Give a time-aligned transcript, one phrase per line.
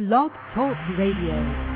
[0.00, 1.69] Blog Talk Radio.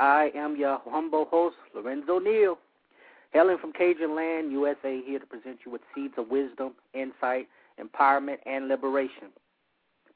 [0.00, 2.58] I am your humble host, Lorenzo Neal,
[3.32, 8.38] hailing from Cajun Land, USA, here to present you with seeds of wisdom, insight, empowerment,
[8.46, 9.28] and liberation,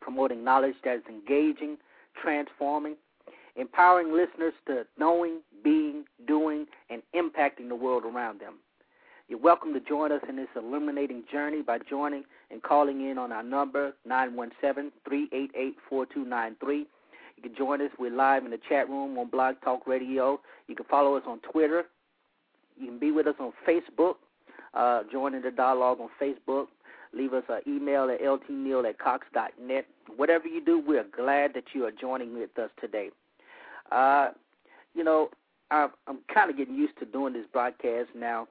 [0.01, 1.77] promoting knowledge that is engaging,
[2.21, 2.97] transforming,
[3.57, 8.55] empowering listeners to knowing, being, doing, and impacting the world around them.
[9.29, 13.33] You're welcome to join us in this illuminating journey by joining and calling in on
[13.33, 16.87] our number, 917 388 4293.
[17.37, 17.91] You can join us.
[17.99, 20.41] We're live in the chat room on Blog Talk Radio.
[20.69, 21.85] You can follow us on Twitter.
[22.79, 24.17] You can be with us on Facebook,
[24.75, 26.67] uh, joining the dialogue on Facebook.
[27.13, 29.87] Leave us an email at ltneal at cox.net.
[30.17, 33.11] Whatever you do, we're glad that you are joining with us today.
[33.93, 34.31] Uh,
[34.95, 35.31] you know,
[35.71, 38.49] I'm, I'm kind of getting used to doing this broadcast now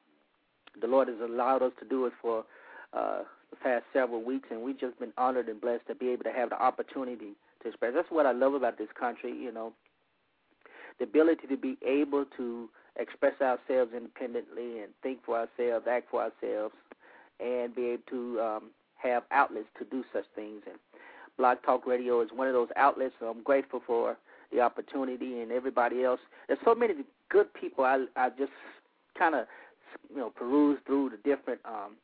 [0.80, 2.46] the Lord has allowed us to do it for
[2.94, 3.20] uh,
[3.50, 6.32] the past several weeks, and we've just been honored and blessed to be able to
[6.32, 7.34] have the opportunity
[7.64, 7.94] to express.
[7.96, 9.74] That's what I love about this country, you know,
[11.00, 16.22] the ability to be able to express ourselves independently and think for ourselves, act for
[16.22, 16.76] ourselves,
[17.40, 18.64] and be able to um,
[18.96, 20.62] have outlets to do such things.
[20.68, 20.78] And
[21.38, 24.18] Blog Talk Radio is one of those outlets, so I'm grateful for
[24.52, 26.20] the opportunity, and everybody else.
[26.48, 26.94] There's so many
[27.30, 27.84] good people.
[27.84, 28.52] I I just
[29.18, 29.48] kind of
[30.12, 31.96] you know peruse through the different um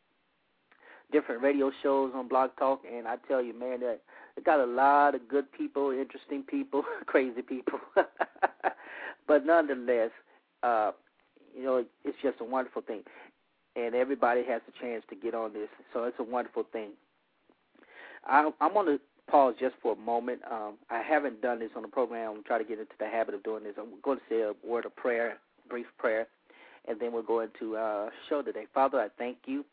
[1.11, 4.00] different radio shows on Blog Talk, and I tell you, man, that
[4.39, 7.80] it got a lot of good people, interesting people, crazy people.
[9.27, 10.12] but nonetheless,
[10.63, 10.91] uh,
[11.56, 13.01] you know, it's just a wonderful thing,
[13.75, 16.91] and everybody has a chance to get on this, so it's a wonderful thing.
[18.25, 19.00] I, I'm going to
[19.30, 20.42] pause just for a moment.
[20.50, 22.38] Um, I haven't done this on the program.
[22.38, 23.74] I'm trying to get into the habit of doing this.
[23.77, 25.38] I'm going to say a word of prayer,
[25.68, 26.27] brief prayer,
[26.88, 28.68] and then we'll go into our uh, show today.
[28.74, 29.65] Father, I thank you.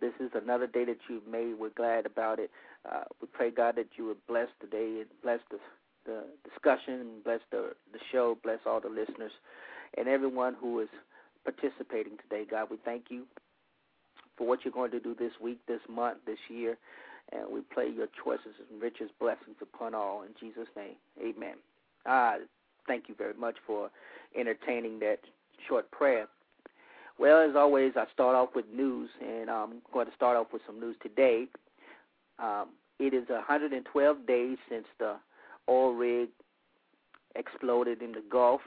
[0.00, 1.54] This is another day that you've made.
[1.58, 2.50] We're glad about it.
[2.90, 5.58] Uh, we pray, God, that you would bless today and bless the,
[6.04, 9.32] the discussion, bless the, the show, bless all the listeners,
[9.96, 10.88] and everyone who is
[11.44, 12.44] participating today.
[12.50, 13.24] God, we thank you
[14.36, 16.76] for what you're going to do this week, this month, this year.
[17.32, 20.22] And we pray your choices and richest blessings upon all.
[20.22, 21.54] In Jesus' name, amen.
[22.04, 22.36] Ah,
[22.86, 23.90] thank you very much for
[24.38, 25.20] entertaining that
[25.66, 26.28] short prayer.
[27.18, 30.62] Well, as always, I start off with news, and I'm going to start off with
[30.66, 31.46] some news today.
[32.38, 35.16] Um, it is 112 days since the
[35.68, 36.28] oil rig
[37.34, 38.60] exploded in the Gulf.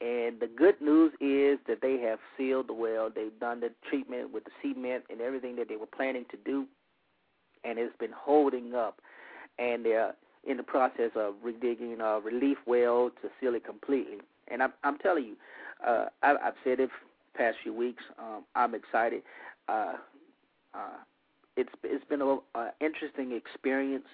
[0.00, 3.10] And the good news is that they have sealed the well.
[3.14, 6.66] They've done the treatment with the cement and everything that they were planning to do
[7.64, 9.00] and it's been holding up.
[9.58, 10.14] And they're
[10.44, 14.18] in the process of redigging a relief well to seal it completely.
[14.48, 15.36] And I'm, I'm telling you,
[15.86, 16.90] uh, I, I've said it
[17.34, 18.02] past few weeks.
[18.18, 19.22] Um, I'm excited.
[19.68, 19.94] Uh,
[20.74, 20.98] uh,
[21.56, 24.06] it's it's been an interesting experience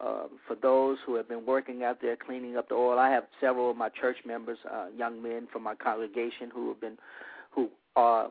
[0.00, 2.98] uh, for those who have been working out there cleaning up the oil.
[2.98, 6.80] I have several of my church members, uh, young men from my congregation, who have
[6.80, 6.98] been
[7.50, 8.28] who uh,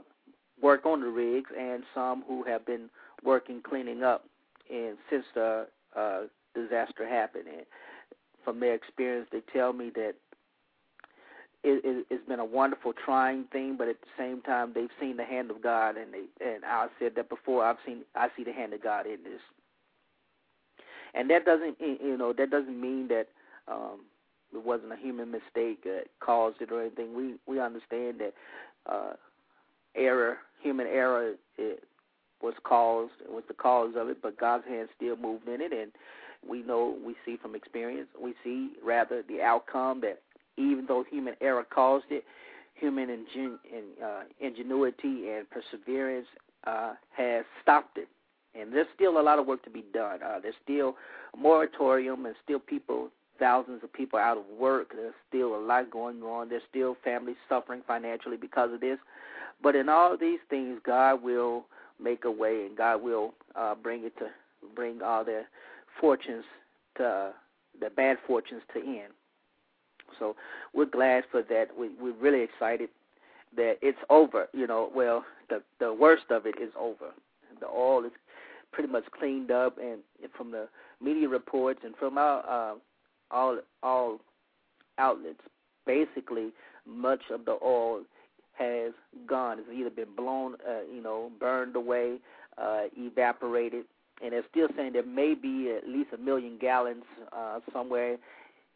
[0.62, 2.90] work on the rigs, and some who have been
[3.24, 4.26] working cleaning up
[4.70, 6.22] and since the uh,
[6.54, 7.46] disaster happened.
[7.48, 7.66] And
[8.44, 10.16] from their experience, they tell me that
[11.68, 15.18] it, it, it's been a wonderful, trying thing, but at the same time, they've seen
[15.18, 17.66] the hand of God, and they and I said that before.
[17.66, 19.42] I've seen I see the hand of God in this,
[21.14, 23.28] and that doesn't you know that doesn't mean that
[23.68, 24.02] um,
[24.54, 27.16] it wasn't a human mistake that caused it or anything.
[27.16, 28.34] We we understand that
[28.90, 29.14] uh,
[29.96, 31.84] error, human error, it,
[32.42, 35.92] was caused was the cause of it, but God's hand still moved in it, and
[36.48, 40.22] we know we see from experience, we see rather the outcome that
[40.58, 42.24] even though human error caused it,
[42.76, 43.60] human ingen,
[44.04, 46.28] uh, ingenuity and perseverance
[46.66, 48.08] uh, has stopped it.
[48.60, 50.20] And there's still a lot of work to be done.
[50.24, 50.96] Uh, there's still
[51.34, 53.10] a moratorium and still people,
[53.40, 54.94] thousands of people out of work.
[54.96, 56.50] There's still a lot going on.
[56.50, 58.98] There's still families suffering financially because of this.
[59.62, 61.66] But in all these things, God will
[62.02, 64.28] make a way, and God will uh, bring it to
[64.76, 65.48] bring all their
[66.00, 66.46] fortunes
[66.98, 67.32] to uh,
[67.80, 69.14] the bad fortunes to end.
[70.20, 70.36] So
[70.74, 71.68] we're glad for that.
[71.78, 72.90] We, we're really excited
[73.56, 74.48] that it's over.
[74.54, 77.12] You know, well, the the worst of it is over.
[77.60, 78.12] The oil is
[78.72, 80.00] pretty much cleaned up, and
[80.36, 80.68] from the
[81.02, 82.76] media reports and from our uh,
[83.32, 84.20] all all
[84.98, 85.42] outlets,
[85.86, 86.52] basically
[86.86, 88.02] much of the oil
[88.54, 88.94] has
[89.28, 89.60] gone.
[89.60, 92.18] It's either been blown, uh, you know, burned away,
[92.58, 93.86] uh, evaporated,
[94.22, 98.18] and they're still saying there may be at least a million gallons uh, somewhere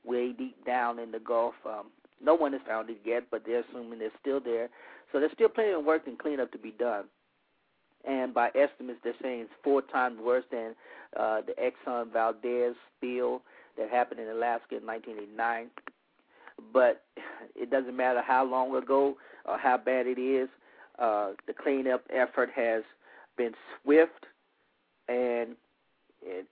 [0.05, 1.55] way deep down in the Gulf.
[1.65, 1.87] Um,
[2.23, 4.69] no one has found it yet, but they're assuming they're still there.
[5.11, 7.05] So there's still plenty of work and cleanup to be done.
[8.07, 10.75] And by estimates, they're saying it's four times worse than
[11.19, 13.41] uh, the Exxon Valdez spill
[13.77, 15.69] that happened in Alaska in 1989.
[16.73, 17.03] But
[17.55, 20.49] it doesn't matter how long ago or how bad it is.
[20.99, 22.83] Uh, the cleanup effort has
[23.37, 24.25] been swift,
[25.07, 25.55] and,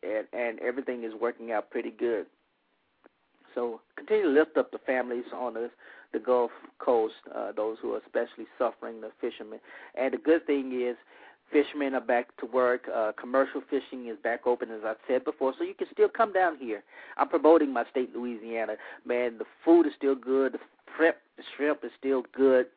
[0.01, 2.25] and and everything is working out pretty good.
[3.55, 5.69] So continue to lift up the families on the
[6.11, 9.59] the Gulf Coast, uh, those who are especially suffering, the fishermen.
[9.95, 10.95] And the good thing is,
[11.51, 12.89] fishermen are back to work.
[12.93, 16.33] Uh, commercial fishing is back open, as I've said before, so you can still come
[16.33, 16.83] down here.
[17.17, 18.75] I'm promoting my state, Louisiana.
[19.05, 20.53] Man, the food is still good.
[20.53, 20.59] The
[20.95, 22.67] shrimp, the shrimp is still good.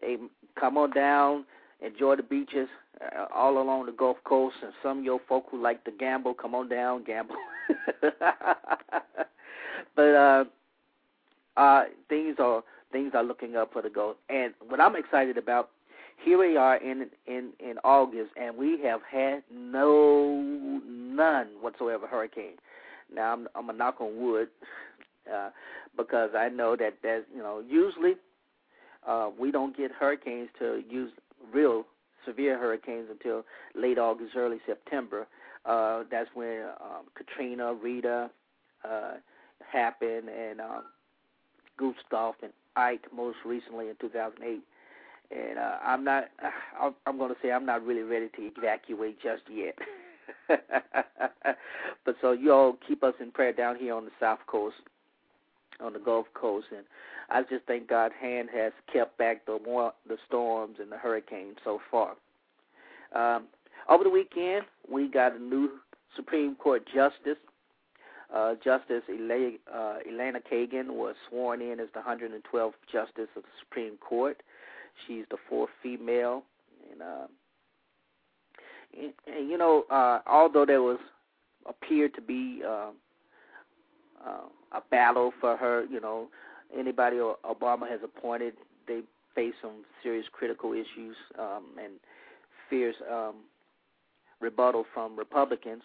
[0.00, 0.16] Hey,
[0.58, 1.44] come on down,
[1.84, 2.68] enjoy the beaches
[3.00, 6.34] uh, all along the Gulf Coast, and some of your folk who like to gamble,
[6.34, 7.36] come on down, gamble.
[9.96, 10.44] but uh,
[11.56, 12.62] uh, things are
[12.92, 15.70] things are looking up for the Gulf, and what I'm excited about
[16.24, 20.40] here we are in in in August, and we have had no
[20.86, 22.56] none whatsoever hurricane.
[23.12, 24.48] Now I'm I'm gonna knock on wood
[25.32, 25.50] uh,
[25.96, 28.14] because I know that there's you know usually
[29.06, 31.10] uh, we don't get hurricanes to use
[31.52, 31.84] real
[32.24, 35.26] severe hurricanes until late August, early September.
[35.66, 38.30] Uh, that's when um, Katrina, Rita,
[38.84, 39.12] uh,
[39.72, 40.82] happened, and um,
[41.78, 44.62] Gustav and Ike most recently in 2008.
[45.30, 46.24] And uh, I'm not.
[47.06, 49.76] I'm going to say I'm not really ready to evacuate just yet.
[52.04, 54.76] but so you all keep us in prayer down here on the South Coast,
[55.80, 56.84] on the Gulf Coast, and
[57.30, 61.56] I just think God's hand has kept back the more the storms and the hurricanes
[61.64, 62.14] so far.
[63.14, 63.44] Um,
[63.88, 65.70] over the weekend, we got a new
[66.16, 67.38] Supreme Court justice.
[68.34, 73.48] Uh, Justice Elena, uh, Elena Kagan was sworn in as the 112th Justice of the
[73.60, 74.42] Supreme Court.
[75.06, 76.42] She's the fourth female,
[76.90, 77.26] and, uh,
[79.00, 80.98] and, and you know, uh, although there was
[81.66, 82.90] appeared to be uh,
[84.26, 86.28] uh, a battle for her, you know,
[86.76, 88.54] anybody Obama has appointed,
[88.88, 89.02] they
[89.34, 91.94] face some serious critical issues um, and
[92.68, 93.34] fierce um,
[94.40, 95.82] rebuttal from Republicans.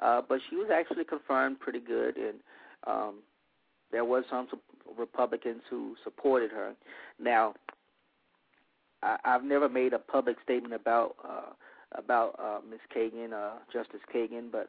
[0.00, 2.34] Uh, but she was actually confirmed pretty good, and
[2.86, 3.14] um,
[3.90, 4.46] there was some
[4.96, 6.74] Republicans who supported her.
[7.18, 7.54] Now,
[9.02, 11.52] I, I've never made a public statement about uh,
[11.92, 14.68] about uh, Miss Kagan, uh, Justice Kagan, but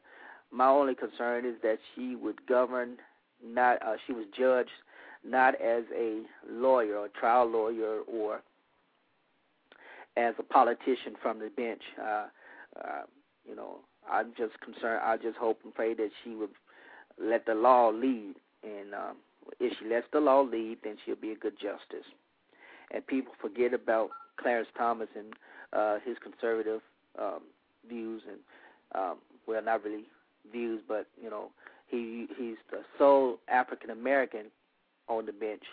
[0.52, 2.98] my only concern is that she would govern
[3.46, 4.70] not uh, she was judged
[5.24, 8.42] not as a lawyer or trial lawyer or
[10.18, 11.82] as a politician from the bench.
[12.02, 12.26] Uh,
[12.80, 13.02] uh,
[13.48, 13.80] you know,
[14.12, 15.02] I'm just concerned.
[15.04, 16.50] I just hope and pray that she would
[17.22, 19.18] let the law lead, and um,
[19.60, 22.08] if she lets the law lead, then she'll be a good justice.
[22.92, 25.34] And people forget about Clarence Thomas and
[25.74, 26.82] uh, his conservative
[27.20, 27.42] um,
[27.88, 28.40] views, and
[28.96, 30.06] um, well, not really
[30.52, 31.50] views, but you know,
[31.88, 34.46] he he's the sole African American
[35.08, 35.64] on the bench,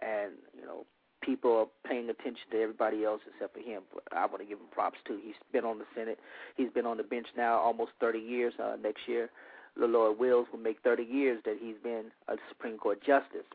[0.00, 0.84] and you know,
[1.20, 3.82] people are paying attention to everybody else except for him.
[3.92, 5.18] But I want to give him props too.
[5.22, 6.18] He's been on the Senate.
[6.56, 8.54] He's been on the bench now almost 30 years.
[8.62, 9.30] Uh, next year,
[9.78, 13.46] the Lord Wills will make 30 years that he's been a Supreme Court justice,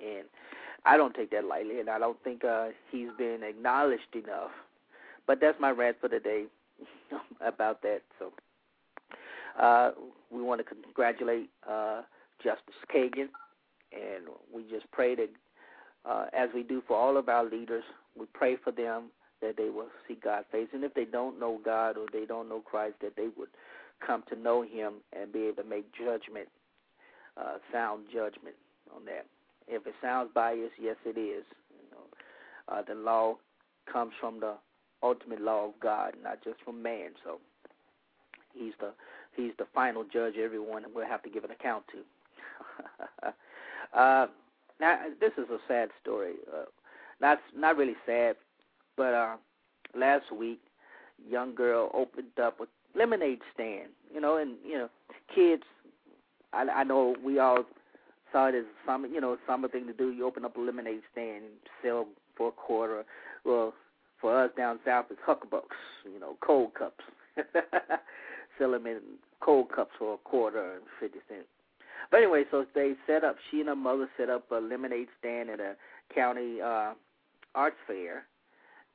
[0.00, 0.24] and
[0.84, 4.50] I don't take that lightly, and I don't think uh, he's been acknowledged enough.
[5.26, 6.44] But that's my rant for today
[7.40, 8.02] about that.
[8.18, 8.32] So
[9.60, 9.90] uh,
[10.30, 12.02] we want to congratulate uh,
[12.42, 13.28] Justice Kagan,
[13.92, 15.28] and we just pray that
[16.08, 17.84] uh, as we do for all of our leaders,
[18.18, 19.04] we pray for them
[19.42, 20.68] that they will see God's face.
[20.72, 23.48] And if they don't know God or they don't know Christ, that they would
[24.04, 26.48] come to know Him and be able to make judgment,
[27.36, 28.54] uh, sound judgment
[28.94, 29.26] on that.
[29.68, 31.44] If it sounds biased, yes, it is.
[31.70, 33.36] You know, uh, the law
[33.92, 34.54] comes from the
[35.02, 37.10] ultimate law of God, not just from man.
[37.24, 37.38] So
[38.54, 38.92] He's the
[39.36, 40.34] He's the final judge.
[40.42, 43.28] Everyone will have to give an account to.
[43.98, 44.26] uh,
[44.80, 46.34] now, this is a sad story.
[46.52, 46.64] Uh,
[47.20, 48.36] not not really sad,
[48.96, 49.36] but uh,
[49.94, 50.60] last week,
[51.28, 53.88] young girl opened up a lemonade stand.
[54.12, 54.88] You know, and you know,
[55.34, 55.62] kids.
[56.52, 57.64] I, I know we all
[58.32, 60.10] saw it as some you know summer thing to do.
[60.10, 62.06] You open up a lemonade stand, and sell
[62.36, 63.04] for a quarter.
[63.44, 63.72] Well,
[64.20, 65.76] for us down south, it's huckabucks.
[66.12, 67.04] You know, cold cups.
[68.58, 69.00] sell them in
[69.40, 71.46] cold cups for a quarter and fifty cents.
[72.10, 73.36] But anyway, so they set up.
[73.50, 75.74] She and her mother set up a lemonade stand at a
[76.14, 76.94] county uh,
[77.54, 78.24] arts fair,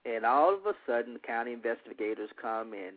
[0.05, 2.95] and all of a sudden, the county investigators come and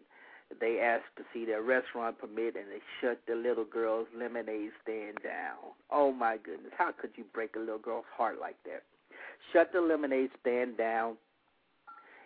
[0.61, 5.19] they ask to see their restaurant permit, and they shut the little girl's lemonade stand
[5.23, 5.73] down.
[5.91, 8.83] Oh my goodness, how could you break a little girl's heart like that?
[9.53, 11.17] Shut the lemonade stand down.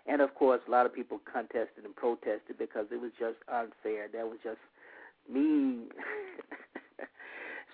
[0.07, 4.09] And of course, a lot of people contested and protested because it was just unfair.
[4.13, 4.61] That was just
[5.31, 5.89] mean.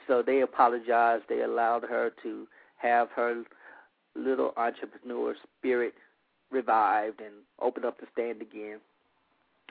[0.06, 1.24] So they apologized.
[1.28, 2.46] They allowed her to
[2.76, 3.44] have her
[4.14, 5.94] little entrepreneur spirit
[6.50, 8.78] revived and opened up the stand again.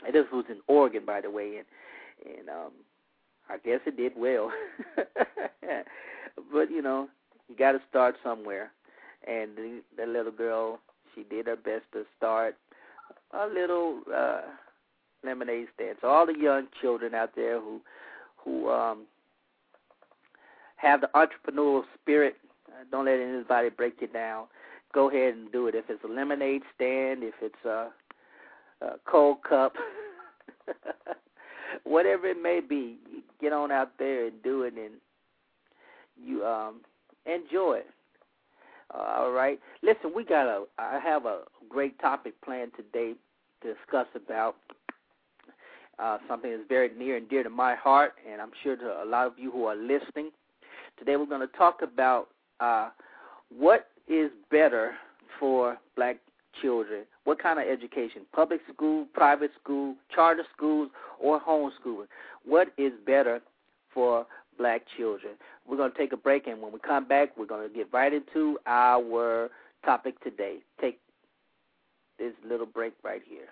[0.05, 2.71] And this was in Oregon, by the way, and and um,
[3.49, 4.51] I guess it did well.
[4.95, 7.07] but you know,
[7.49, 8.71] you got to start somewhere.
[9.27, 10.79] And the, the little girl,
[11.15, 12.55] she did her best to start
[13.31, 14.41] a little uh,
[15.23, 15.97] lemonade stand.
[16.01, 17.81] So all the young children out there who
[18.43, 19.05] who um,
[20.83, 22.35] have the entrepreneurial spirit.
[22.67, 24.45] Uh, don't let anybody break you down.
[24.93, 25.75] Go ahead and do it.
[25.75, 27.89] If it's a lemonade stand, if it's a,
[28.81, 29.73] a cold cup,
[31.83, 32.97] whatever it may be,
[33.41, 34.95] get on out there and do it, and
[36.21, 36.81] you um,
[37.25, 37.87] enjoy it.
[38.93, 39.59] Uh, all right.
[39.81, 40.65] Listen, we got a.
[40.77, 43.13] I have a great topic planned today
[43.61, 44.55] to discuss about
[45.97, 49.05] uh, something that's very near and dear to my heart, and I'm sure to a
[49.05, 50.29] lot of you who are listening.
[50.97, 52.27] Today we're going to talk about
[52.59, 52.89] uh,
[53.55, 54.91] what is better
[55.39, 56.17] for black
[56.61, 57.05] children.
[57.23, 58.23] What kind of education?
[58.33, 62.07] Public school, private school, charter schools, or homeschooling?
[62.45, 63.41] What is better
[63.93, 64.25] for
[64.57, 65.33] black children.
[65.67, 67.87] We're going to take a break, and when we come back, we're going to get
[67.93, 69.49] right into our
[69.85, 70.57] topic today.
[70.79, 70.99] Take
[72.19, 73.47] this little break right here.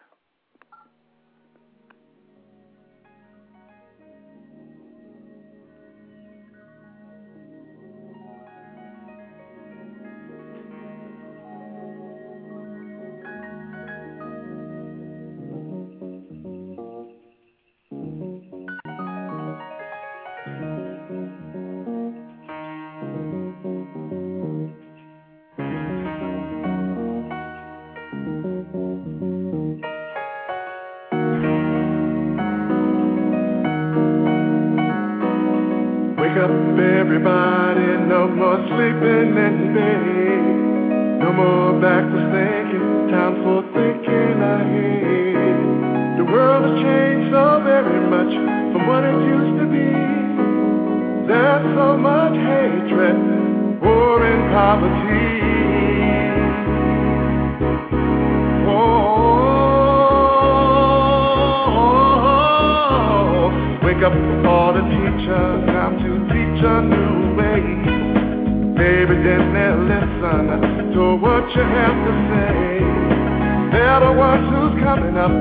[37.13, 41.19] Everybody, no more sleeping in bed.
[41.19, 46.19] No more backwards thinking, time for thinking ahead.
[46.19, 48.31] The world has changed so very much
[48.71, 49.91] from what it used to be.
[51.27, 52.10] There's so much.
[71.55, 72.55] you have to say.
[73.71, 75.31] They're the ones who's coming up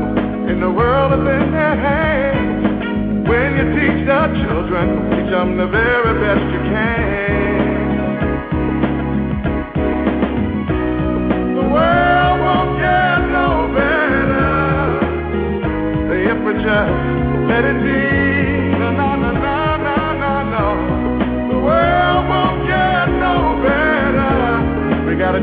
[0.51, 3.29] in the world of in their hands.
[3.29, 7.70] When you teach the children, teach them the very best you can.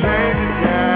[0.00, 0.87] change again.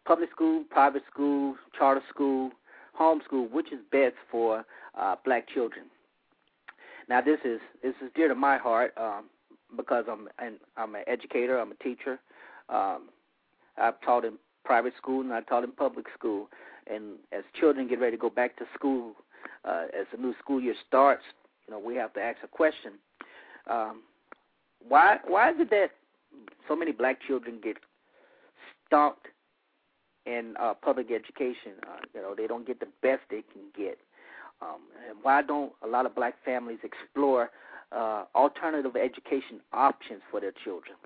[0.05, 2.51] public school, private school, charter school,
[2.99, 4.65] homeschool, which is best for
[4.99, 5.87] uh, black children.
[7.09, 9.25] Now this is this is dear to my heart um,
[9.77, 12.21] because I'm an I'm an educator, I'm a teacher.
[12.69, 13.09] Um,
[13.79, 14.35] I've taught in
[14.65, 16.49] private school and I taught in public school.
[16.87, 19.15] And as children get ready to go back to school,
[19.65, 21.23] uh, as the new school year starts,
[21.67, 22.93] you know we have to ask a question:
[23.71, 24.03] um,
[24.87, 25.91] Why why is it that
[26.69, 27.77] so many black children get
[28.87, 29.27] stomped
[30.27, 31.73] in uh, public education?
[31.85, 33.99] Uh, you know they don't get the best they can get.
[34.63, 37.51] Um, and why don't a lot of black families explore
[37.91, 40.97] uh, alternative education options for their children?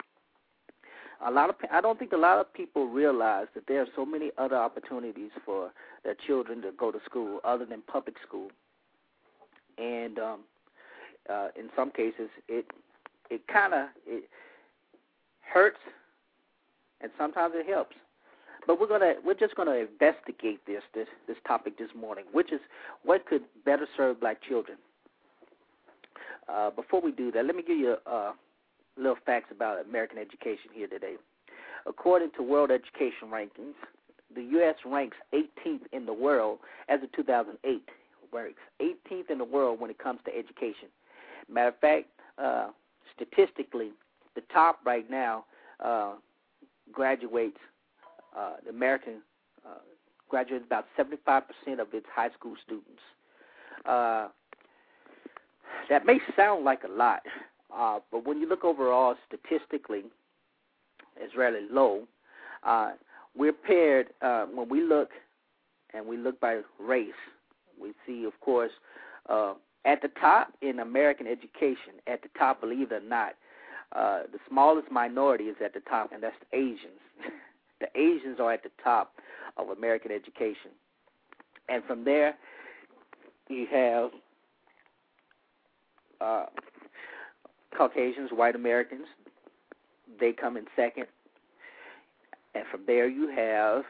[1.27, 4.05] A lot of I don't think a lot of people realize that there are so
[4.05, 5.71] many other opportunities for
[6.05, 8.49] their children to go to school other than public school,
[9.79, 10.41] and um,
[11.31, 12.67] uh, in some cases it
[13.31, 14.25] it kind of it
[15.41, 15.79] hurts,
[17.01, 17.97] and sometimes it helps.
[18.67, 22.61] But we're gonna we're just gonna investigate this this this topic this morning, which is
[23.05, 24.79] what could better serve black children.
[26.49, 28.33] uh, before we do that, let me give you a
[28.97, 31.15] little facts about American education here today.
[31.87, 33.75] According to World Education Rankings,
[34.35, 34.75] the U.S.
[34.85, 37.83] ranks 18th in the world as of 2008.
[38.33, 40.89] Ranks 18th in the world when it comes to education.
[41.49, 42.07] Matter of fact,
[42.39, 42.69] uh,
[43.15, 43.91] statistically,
[44.35, 45.45] the top right now
[45.83, 46.15] uh,
[46.93, 47.59] graduates
[48.37, 49.23] uh, the American
[49.65, 49.79] uh,
[50.29, 51.43] graduates about 75%
[51.79, 53.03] of its high school students.
[53.85, 54.29] Uh,
[55.89, 57.21] that may sound like a lot,
[57.75, 60.05] uh, but when you look overall statistically,
[61.17, 62.03] it's really low.
[62.65, 62.93] Uh,
[63.37, 65.11] we're paired uh, when we look
[65.95, 67.11] and we look by race.
[67.81, 68.73] We see, of course,
[69.29, 73.35] uh, at the top in American education, at the top, believe it or not,
[73.95, 77.01] uh, the smallest minority is at the top, and that's the Asians.
[77.81, 79.13] the Asians are at the top
[79.57, 80.71] of American education.
[81.69, 82.35] And from there,
[83.49, 84.11] you have
[86.21, 86.47] uh,
[87.77, 89.07] Caucasians, white Americans.
[90.19, 91.07] They come in second.
[92.55, 93.85] And from there, you have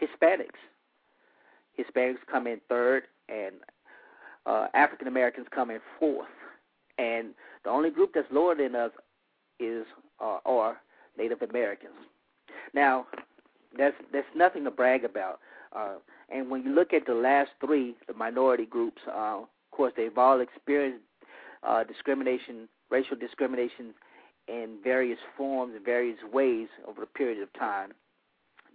[0.00, 0.60] Hispanics.
[1.78, 3.56] Hispanics come in third, and
[4.46, 6.28] uh, African Americans come in fourth.
[6.98, 7.28] And
[7.64, 8.92] the only group that's lower than us
[9.58, 9.84] is
[10.20, 10.76] uh, are
[11.18, 11.94] Native Americans.
[12.72, 13.06] Now,
[13.76, 15.40] that's that's nothing to brag about.
[15.74, 15.94] Uh,
[16.30, 20.16] and when you look at the last three, the minority groups, uh, of course, they've
[20.16, 21.02] all experienced
[21.62, 23.94] uh, discrimination, racial discrimination,
[24.48, 27.92] in various forms and various ways over a period of time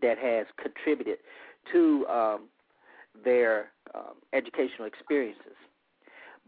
[0.02, 1.18] that has contributed
[1.72, 2.48] to um,
[3.24, 5.56] their um, educational experiences.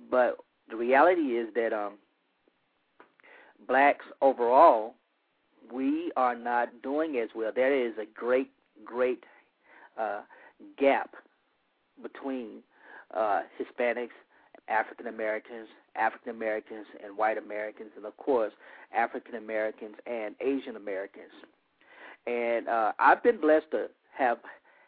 [0.09, 0.37] But
[0.69, 1.93] the reality is that um,
[3.67, 4.95] blacks overall,
[5.71, 7.51] we are not doing as well.
[7.53, 8.51] There is a great,
[8.85, 9.23] great
[9.99, 10.21] uh,
[10.77, 11.11] gap
[12.01, 12.63] between
[13.15, 14.09] uh, Hispanics,
[14.67, 18.53] African Americans, African Americans, and white Americans, and of course,
[18.95, 21.31] African Americans and Asian Americans.
[22.27, 24.37] And uh, I've been blessed to have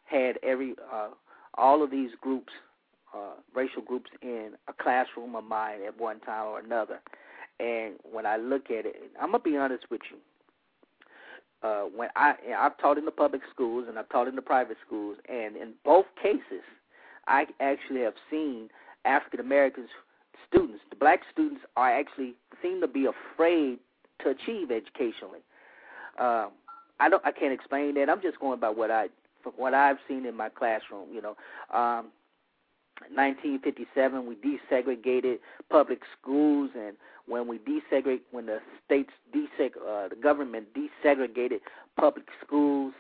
[0.06, 1.10] had every uh,
[1.56, 2.54] all of these groups,
[3.14, 7.00] uh, racial groups, in a classroom of mine at one time or another.
[7.60, 10.18] And when I look at it, I'm gonna be honest with you.
[11.64, 14.78] Uh, when I I've taught in the public schools and I've taught in the private
[14.86, 16.64] schools, and in both cases,
[17.28, 18.70] I actually have seen
[19.06, 19.90] African Americans
[20.48, 23.80] students, the black students, are actually seem to be afraid
[24.24, 25.40] to achieve educationally.
[26.20, 26.52] Um,
[27.00, 27.26] I don't.
[27.26, 28.10] I can't explain that.
[28.10, 29.08] I'm just going by what I
[29.42, 31.10] from what I've seen in my classroom.
[31.14, 31.38] You know,
[31.74, 32.08] um,
[33.14, 36.96] 1957 we desegregated public schools, and
[37.28, 41.60] when we desegregate, when the states deseg, uh, the government desegregated
[41.98, 42.94] public schools,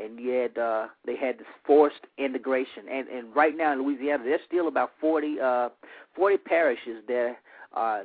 [0.00, 2.84] and yet uh, they had this forced integration.
[2.90, 5.68] And and right now in Louisiana, there's still about 40 uh,
[6.14, 7.36] 40 parishes that
[7.72, 8.04] are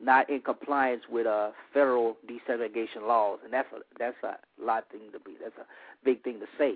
[0.00, 5.00] not in compliance with uh, federal desegregation laws, and that's a that's a lot thing
[5.12, 5.66] to be that's a
[6.04, 6.74] big thing to say.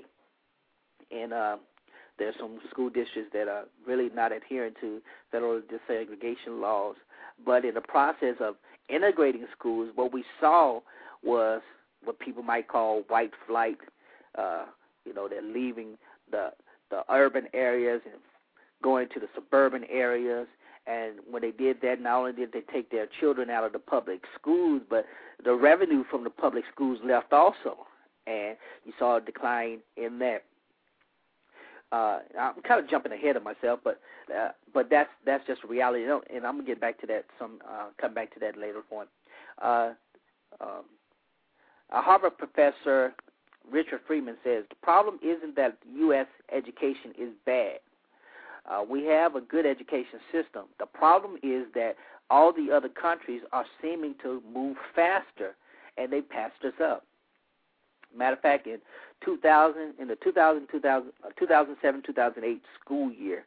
[1.10, 1.56] And uh,
[2.18, 5.00] there's some school districts that are really not adhering to
[5.30, 6.96] federal desegregation laws.
[7.44, 8.56] But in the process of
[8.88, 10.80] integrating schools, what we saw
[11.22, 11.60] was
[12.04, 13.78] what people might call white flight.
[14.36, 14.66] Uh,
[15.04, 15.98] you know, they're leaving
[16.30, 16.52] the
[16.90, 18.20] the urban areas and
[18.82, 20.46] going to the suburban areas
[20.86, 23.78] and when they did that, not only did they take their children out of the
[23.78, 25.04] public schools, but
[25.44, 27.86] the revenue from the public schools left also,
[28.26, 30.44] and you saw a decline in that.
[31.92, 34.00] Uh, I'm kind of jumping ahead of myself, but
[34.36, 37.86] uh, but that's that's just reality, and I'm gonna get back to that some uh,
[38.00, 39.08] come back to that later point.
[39.62, 39.92] Uh,
[40.60, 40.84] um,
[41.90, 43.14] a Harvard professor,
[43.70, 46.26] Richard Freeman, says the problem isn't that U.S.
[46.52, 47.78] education is bad.
[48.68, 50.64] Uh, we have a good education system.
[50.80, 51.94] The problem is that
[52.30, 55.54] all the other countries are seeming to move faster,
[55.96, 57.04] and they passed us up.
[58.16, 58.78] Matter of fact, in
[59.24, 63.44] 2000, in the 2000, 2000 uh, 2007, 2008 school year,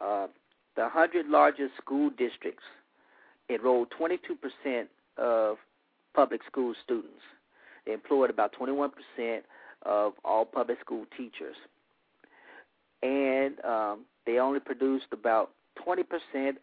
[0.00, 0.26] uh,
[0.76, 2.64] the 100 largest school districts
[3.50, 4.86] enrolled 22%
[5.18, 5.56] of
[6.14, 7.22] public school students.
[7.86, 8.90] They employed about 21%
[9.84, 11.56] of all public school teachers.
[13.02, 15.50] And um, they only produced about
[15.86, 16.04] 20%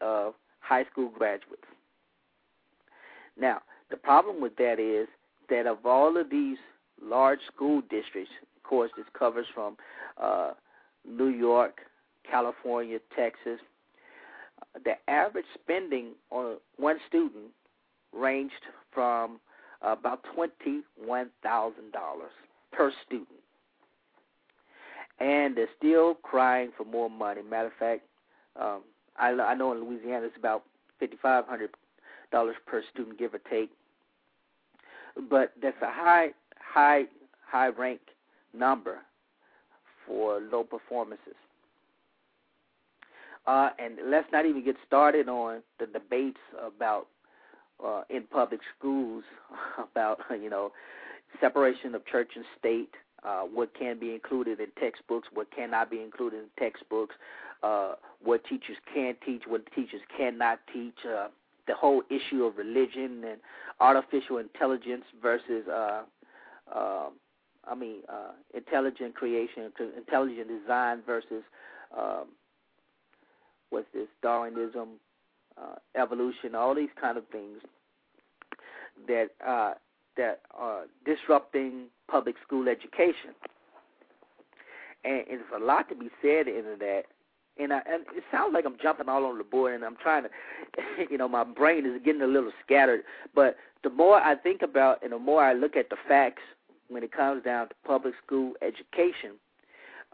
[0.02, 1.66] of high school graduates.
[3.38, 5.08] Now, the problem with that is
[5.50, 6.58] that of all of these
[7.02, 9.78] large school districts, of course, this covers from
[10.22, 10.52] uh,
[11.08, 11.82] New York,
[12.30, 13.60] California, Texas,
[14.84, 17.46] the average spending on one student
[18.14, 18.54] ranged
[18.92, 19.40] from
[19.82, 20.84] about $21,000
[22.72, 23.40] per student
[25.20, 27.42] and they're still crying for more money.
[27.42, 28.02] Matter of fact,
[28.60, 28.82] um,
[29.18, 30.64] I, I know in Louisiana it's about
[31.00, 31.72] fifty five hundred
[32.32, 33.70] dollars per student, give or take.
[35.30, 36.30] But that's a high,
[36.74, 37.04] high,
[37.46, 38.02] high rank
[38.54, 39.00] number
[40.06, 41.36] for low performances.
[43.48, 47.08] Uh, and let's not even get started on the debates about
[47.84, 49.24] uh, in public schools
[49.92, 50.72] about you know
[51.40, 56.02] separation of church and state, uh, what can be included in textbooks, what cannot be
[56.02, 57.16] included in textbooks,
[57.64, 61.28] uh, what teachers can teach, what teachers cannot teach, uh,
[61.68, 63.40] the whole issue of religion and
[63.80, 66.02] artificial intelligence versus, uh,
[66.74, 67.10] uh,
[67.70, 71.44] I mean, uh, intelligent creation, intelligent design versus
[71.96, 72.28] um,
[73.70, 75.00] what's this Darwinism,
[75.58, 77.60] uh, evolution, all these kind of things
[79.08, 79.74] that uh,
[80.18, 83.34] that are disrupting public school education.
[85.06, 87.04] And there's a lot to be said into that.
[87.58, 90.24] And, I, and it sounds like I'm jumping all over the board, and I'm trying
[90.24, 90.30] to,
[91.10, 93.04] you know, my brain is getting a little scattered.
[93.34, 96.42] But the more I think about, and the more I look at the facts
[96.90, 99.32] when it comes down to public school education,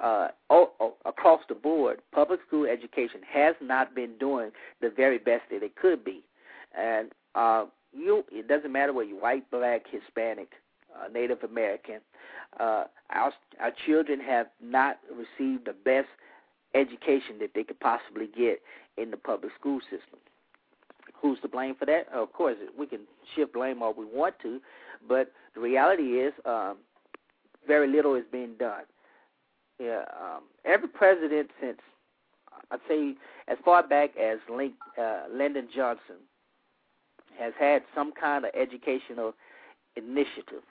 [0.01, 5.17] uh, oh, oh, across the board, public school education has not been doing the very
[5.17, 6.21] best that it could be.
[6.77, 10.51] And uh, you it doesn't matter whether you're white, black, Hispanic,
[10.93, 11.99] uh, Native American.
[12.59, 16.07] Uh, our our children have not received the best
[16.73, 18.61] education that they could possibly get
[18.97, 20.19] in the public school system.
[21.21, 22.07] Who's to blame for that?
[22.13, 23.01] Of course, we can
[23.35, 24.59] shift blame all we want to,
[25.07, 26.77] but the reality is um,
[27.67, 28.83] very little is being done.
[29.79, 31.79] Yeah, um, every president since
[32.71, 33.15] I'd say
[33.47, 36.17] as far back as Link, uh, Lyndon Johnson
[37.37, 39.33] has had some kind of educational
[39.95, 40.63] initiative.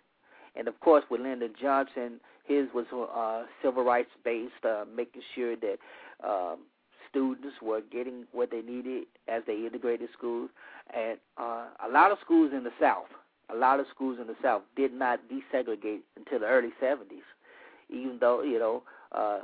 [0.57, 5.57] And of course, with Lyndon Johnson, his was uh, civil rights based, uh, making sure
[5.57, 5.77] that
[6.23, 6.59] um,
[7.15, 10.51] students were getting what they needed as they integrated schools.
[10.95, 13.07] And uh, a lot of schools in the South,
[13.53, 17.25] a lot of schools in the South did not desegregate until the early 70s,
[17.89, 19.41] even though, you know, uh,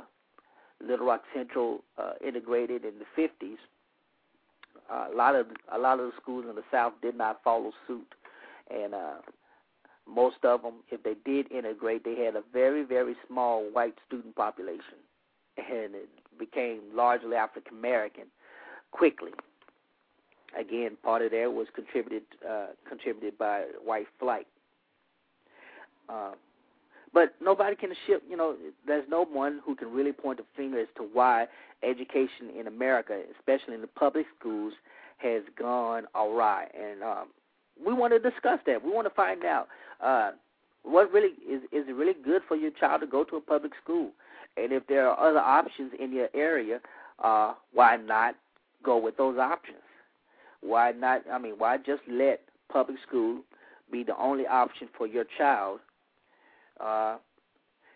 [0.85, 3.57] Little Rock Central uh, integrated in the 50s
[4.91, 7.71] uh, a lot of a lot of the schools in the South did not follow
[7.87, 8.07] suit,
[8.69, 9.15] and uh,
[10.07, 14.35] most of them, if they did integrate, they had a very very small white student
[14.35, 14.99] population,
[15.57, 15.95] and
[16.37, 18.25] became largely African American
[18.91, 19.31] quickly.
[20.59, 24.47] Again, part of that was contributed uh, contributed by white flight.
[26.09, 26.31] Uh,
[27.13, 28.23] but nobody can shift.
[28.29, 28.55] You know,
[28.87, 31.47] there's no one who can really point a finger as to why
[31.83, 34.73] education in America, especially in the public schools,
[35.17, 36.67] has gone awry.
[36.73, 37.27] And um,
[37.85, 38.83] we want to discuss that.
[38.83, 39.67] We want to find out
[40.01, 40.31] uh,
[40.83, 43.73] what really is is it really good for your child to go to a public
[43.83, 44.11] school,
[44.57, 46.79] and if there are other options in your area,
[47.23, 48.35] uh, why not
[48.83, 49.77] go with those options?
[50.61, 51.23] Why not?
[51.31, 53.41] I mean, why just let public school
[53.91, 55.79] be the only option for your child
[56.81, 57.17] uh,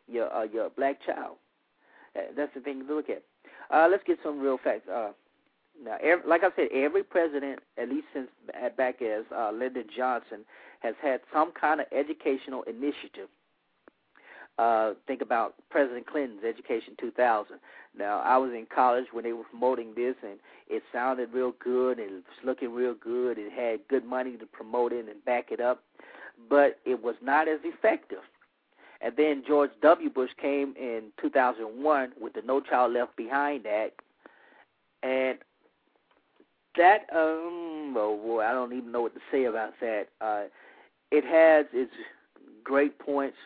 [0.07, 1.37] your uh, your black child.
[2.15, 3.23] Uh, that's the thing to look at.
[3.71, 4.87] Uh, let's get some real facts.
[4.87, 5.11] Uh,
[5.83, 8.29] now, every, like I said, every president, at least since
[8.77, 10.45] back as uh, Lyndon Johnson,
[10.79, 13.27] has had some kind of educational initiative.
[14.57, 17.57] Uh, think about President Clinton's Education 2000.
[17.97, 20.39] Now, I was in college when they were promoting this, and
[20.69, 23.37] it sounded real good, and it was looking real good.
[23.37, 25.83] It had good money to promote it and back it up,
[26.49, 28.19] but it was not as effective.
[29.01, 30.09] And then George W.
[30.09, 33.99] Bush came in 2001 with the No Child Left Behind Act,
[35.03, 35.37] and
[36.77, 40.07] that um, oh boy, I don't even know what to say about that.
[40.21, 40.43] Uh,
[41.11, 41.91] it has its
[42.63, 43.37] great points,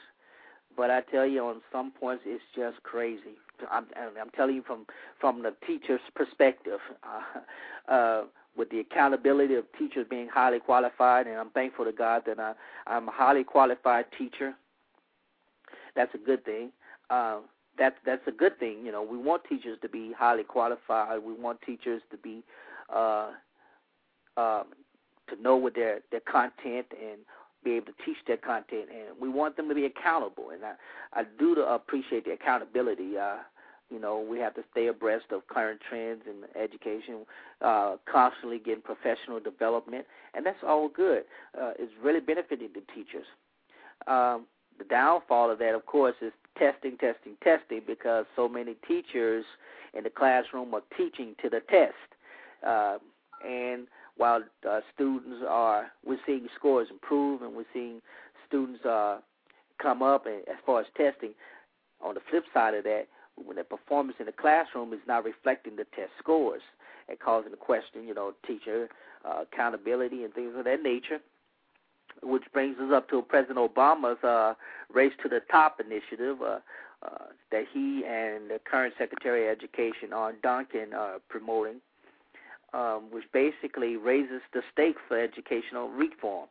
[0.79, 3.35] but I tell you, on some points, it's just crazy.
[3.69, 4.85] I'm, I'm telling you from
[5.19, 6.79] from the teacher's perspective.
[7.03, 8.23] Uh, uh,
[8.55, 12.53] with the accountability of teachers being highly qualified, and I'm thankful to God that I,
[12.87, 14.53] I'm a highly qualified teacher.
[15.95, 16.71] That's a good thing.
[17.09, 17.39] Uh,
[17.77, 18.85] that's that's a good thing.
[18.85, 21.19] You know, we want teachers to be highly qualified.
[21.21, 22.41] We want teachers to be
[22.93, 23.31] uh,
[24.37, 24.63] uh,
[25.27, 27.19] to know what their their content and
[27.63, 30.52] be able to teach their content, and we want them to be accountable.
[30.52, 30.74] And I
[31.13, 33.17] I do appreciate the accountability.
[33.17, 33.38] Uh,
[33.89, 37.26] you know, we have to stay abreast of current trends in education,
[37.62, 41.24] uh, constantly getting professional development, and that's all good.
[41.60, 43.26] Uh, it's really benefiting the teachers.
[44.08, 44.45] Um,
[44.78, 49.43] the downfall of that, of course, is testing, testing, testing, because so many teachers
[49.93, 51.93] in the classroom are teaching to the test.
[52.65, 52.98] Uh,
[53.45, 53.88] and
[54.19, 58.01] while uh, students are, we're seeing scores improve, and we're seeing
[58.45, 59.19] students uh,
[59.82, 61.32] come up and, as far as testing.
[62.01, 65.77] On the flip side of that, when the performance in the classroom is not reflecting
[65.77, 66.62] the test scores,
[67.08, 68.89] and causing to question, you know, teacher
[69.25, 71.19] uh, accountability and things of that nature.
[72.21, 74.53] Which brings us up to President Obama's uh,
[74.93, 76.60] Race to the Top initiative uh,
[77.05, 81.79] uh, that he and the current Secretary of Education, Arne Duncan, are promoting,
[82.73, 86.47] um, which basically raises the stakes for educational reform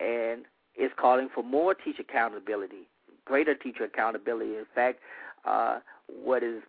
[0.00, 0.44] and
[0.76, 2.88] is calling for more teacher accountability,
[3.24, 4.56] greater teacher accountability.
[4.56, 5.00] In fact,
[5.44, 6.62] uh, what is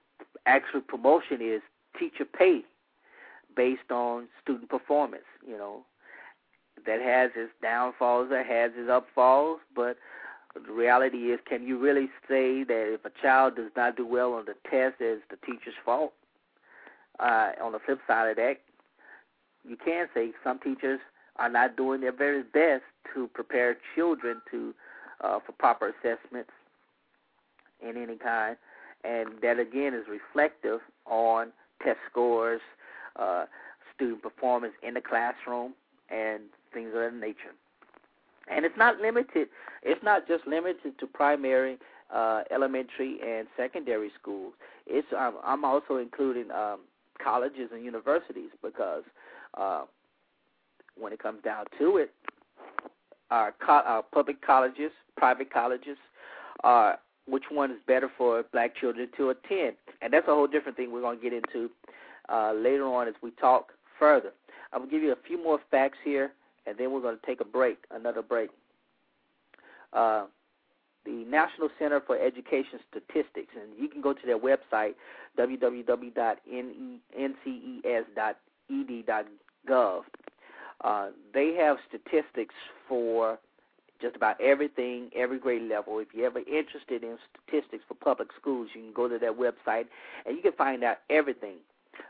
[0.45, 1.61] actual promotion is
[1.97, 2.61] teacher pay
[3.55, 5.23] based on student performance.
[5.47, 5.85] You know,
[6.85, 9.97] that has its downfalls, that has its upfalls, but
[10.53, 14.33] the reality is, can you really say that if a child does not do well
[14.33, 16.13] on the test, it's the teacher's fault?
[17.19, 18.57] Uh, on the flip side of that,
[19.67, 20.99] you can say some teachers
[21.37, 24.73] are not doing their very best to prepare children to
[25.21, 26.51] uh, for proper assessments
[27.81, 28.57] in any kind,
[29.03, 31.51] and that again is reflective on
[31.83, 32.61] test scores,
[33.17, 33.45] uh,
[33.95, 35.73] student performance in the classroom,
[36.09, 36.41] and
[36.73, 37.53] things of that nature.
[38.49, 39.47] And it's not limited.
[39.81, 41.77] It's not just limited to primary,
[42.13, 44.53] uh, elementary, and secondary schools.
[44.85, 46.81] It's um, I'm also including um,
[47.23, 49.03] colleges and universities because
[49.57, 49.83] uh,
[50.99, 52.11] when it comes down to it,
[53.31, 55.97] our, co- our public colleges, private colleges,
[56.63, 60.77] are which one is better for black children to attend, and that's a whole different
[60.77, 61.69] thing we're going to get into
[62.29, 64.31] uh, later on as we talk further.
[64.71, 66.33] I'm going to give you a few more facts here,
[66.65, 68.49] and then we're going to take a break, another break.
[69.93, 70.25] Uh,
[71.05, 74.93] the National Center for Education Statistics, and you can go to their website,
[79.69, 80.01] www.nces.ed.gov.
[80.81, 82.55] Uh, they have statistics
[82.87, 83.39] for
[84.01, 85.99] just about everything, every grade level.
[85.99, 89.85] If you're ever interested in statistics for public schools, you can go to their website
[90.25, 91.55] and you can find out everything.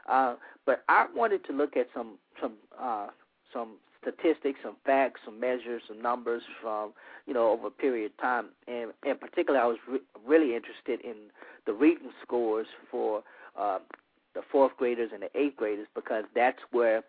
[0.10, 0.36] Uh,
[0.66, 3.08] but I wanted to look at some some uh,
[3.54, 6.94] some statistics, some facts, some measures, some numbers from
[7.28, 11.02] you know over a period of time, and in particular, I was re- really interested
[11.02, 11.16] in
[11.68, 13.24] the reading scores for
[13.60, 13.80] uh,
[14.34, 17.04] the fourth graders and the eighth graders because that's where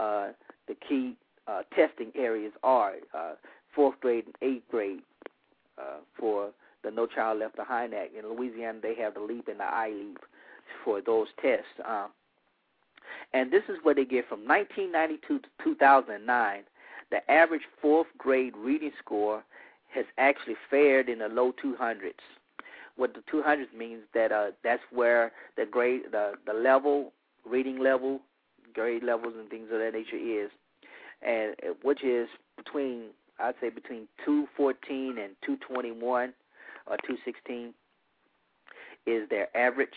[0.00, 0.28] uh,
[0.68, 1.16] the key
[1.48, 2.94] uh, testing areas are.
[3.14, 3.32] Uh,
[3.74, 5.00] fourth grade and eighth grade
[5.78, 6.50] uh, for
[6.82, 8.14] the No Child Left Behind Act.
[8.16, 10.18] In Louisiana, they have the LEAP and the I-LEAP
[10.84, 11.66] for those tests.
[11.86, 12.06] Uh,
[13.32, 16.62] and this is what they get from 1992 to 2009.
[17.10, 19.44] The average fourth grade reading score
[19.94, 22.12] has actually fared in the low 200s.
[22.96, 27.12] What the 200s means that uh, that's where the grade, the the level,
[27.44, 28.20] reading level,
[28.76, 30.50] grade levels, and things of that nature is,
[31.26, 33.06] and uh, which is between
[33.40, 36.32] I'd say between 214 and 221
[36.86, 37.74] or 216
[39.06, 39.88] is their average,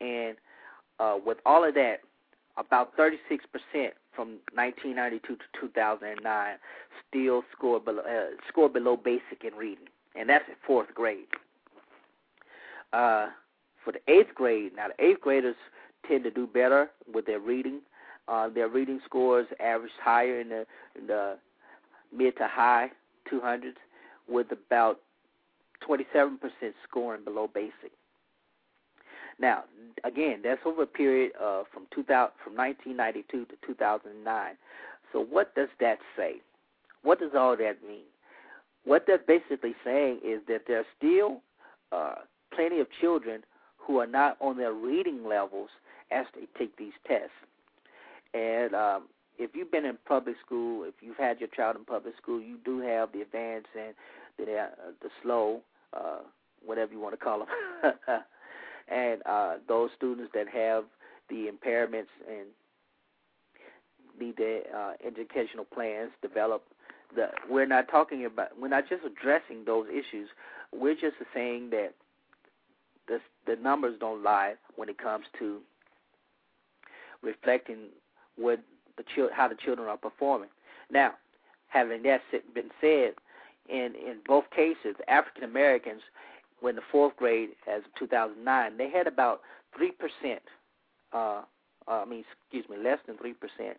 [0.00, 0.36] and
[0.98, 2.00] uh, with all of that,
[2.56, 3.18] about 36%
[4.14, 6.56] from 1992 to 2009
[7.08, 11.26] still score below, uh, score below basic in reading, and that's in fourth grade.
[12.92, 13.28] Uh,
[13.84, 15.56] for the eighth grade, now the eighth graders
[16.06, 17.80] tend to do better with their reading.
[18.30, 20.66] Uh, their reading scores averaged higher in the,
[20.96, 21.36] in the
[22.16, 22.90] mid to high
[23.30, 23.74] 200s,
[24.28, 25.00] with about
[25.88, 26.38] 27%
[26.88, 27.92] scoring below basic.
[29.40, 29.64] Now,
[30.04, 34.54] again, that's over a period of from 2000, from 1992 to 2009.
[35.12, 36.36] So, what does that say?
[37.02, 38.04] What does all that mean?
[38.84, 41.40] What that's basically saying is that there are still
[41.90, 42.16] uh,
[42.54, 43.42] plenty of children
[43.78, 45.70] who are not on their reading levels
[46.10, 47.30] as they take these tests.
[48.34, 49.02] And um,
[49.38, 52.58] if you've been in public school, if you've had your child in public school, you
[52.64, 53.94] do have the advanced and
[54.38, 54.66] the uh,
[55.02, 55.60] the slow,
[55.94, 56.18] uh,
[56.64, 57.92] whatever you want to call them.
[58.88, 60.84] and uh, those students that have
[61.28, 62.46] the impairments and
[64.20, 66.68] need their uh, educational plans developed.
[67.16, 68.50] The, we're not talking about.
[68.60, 70.28] We're not just addressing those issues.
[70.72, 71.94] We're just saying that
[73.08, 75.60] the the numbers don't lie when it comes to
[77.22, 77.88] reflecting
[78.40, 78.60] what
[78.96, 80.48] the how the children are performing.
[80.90, 81.14] Now,
[81.68, 82.20] having that
[82.54, 83.14] been said,
[83.68, 86.02] in in both cases, African Americans
[86.60, 89.40] when the fourth grade as of 2009, they had about
[89.76, 90.42] three percent.
[91.12, 91.42] Uh,
[91.88, 93.78] uh, I mean, excuse me, less than three percent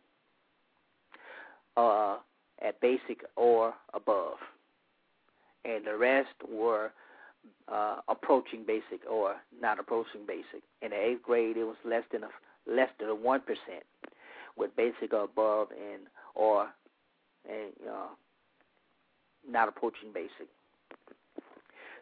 [1.78, 2.18] uh,
[2.62, 4.38] at basic or above,
[5.66, 6.92] and the rest were
[7.72, 10.64] uh, approaching basic or not approaching basic.
[10.82, 12.30] In the eighth grade, it was less than a
[12.70, 13.84] less than one percent
[14.58, 16.04] with basic or above, and
[16.36, 16.68] or
[17.50, 18.08] and uh,
[19.50, 20.48] not approaching basic.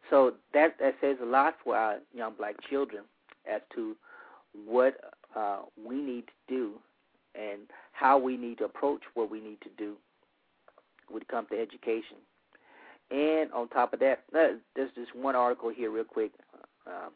[0.10, 3.04] So that that says a lot for our young black children
[3.52, 3.95] as to
[4.66, 4.97] what
[5.36, 6.72] uh, we need to do
[7.36, 9.95] and how we need to approach what we need to do
[11.10, 12.18] when it comes to education.
[13.12, 16.32] And on top of that, there's this one article here, real quick.
[16.86, 17.10] Uh,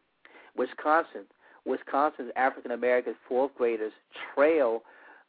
[0.55, 1.25] Wisconsin,
[1.65, 3.93] Wisconsin's African American fourth graders
[4.34, 4.84] trail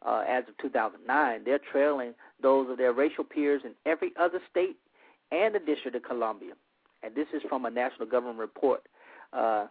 [0.05, 1.42] uh, as of 2009.
[1.44, 4.76] They're trailing those of their racial peers in every other state
[5.30, 6.52] and the District of Columbia.
[7.02, 8.82] And this is from a national government report
[9.32, 9.66] uh,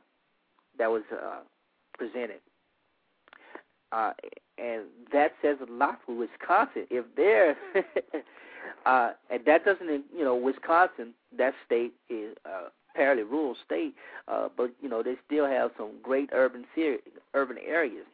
[0.78, 1.42] that was uh,
[1.98, 2.40] presented.
[3.92, 4.12] Uh,
[4.58, 6.88] and that says a lot for Wisconsin.
[6.90, 7.56] If they're
[8.86, 13.94] uh, and that doesn't, you know, Wisconsin, that state is uh, fairly rural state,
[14.28, 16.98] uh, but you know they still have some great urban ser-
[17.34, 18.06] urban areas.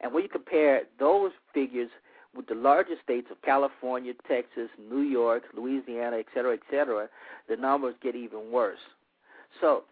[0.00, 1.90] And when you compare those figures
[2.34, 7.08] with the larger states of California, Texas, New York, Louisiana, et cetera, et cetera,
[7.48, 8.78] the numbers get even worse.
[9.60, 9.84] So,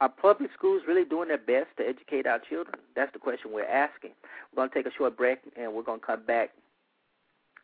[0.00, 2.76] are public schools really doing their best to educate our children?
[2.96, 4.10] That's the question we're asking.
[4.50, 6.50] We're going to take a short break and we're going to come back.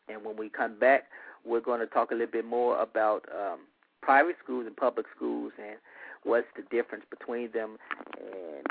[0.09, 1.04] And when we come back,
[1.44, 3.61] we're going to talk a little bit more about um,
[4.02, 5.76] private schools and public schools and
[6.22, 7.76] what's the difference between them
[8.20, 8.66] and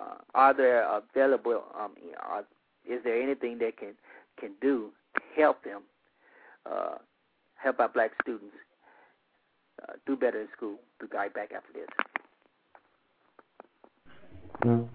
[0.00, 2.44] uh, are there available um, are,
[2.88, 3.94] is there anything they can
[4.38, 5.82] can do to help them
[6.70, 6.96] uh,
[7.54, 8.54] help our black students
[9.82, 10.76] uh, do better in school?
[11.00, 11.88] Be right back after this.
[14.64, 14.88] Well,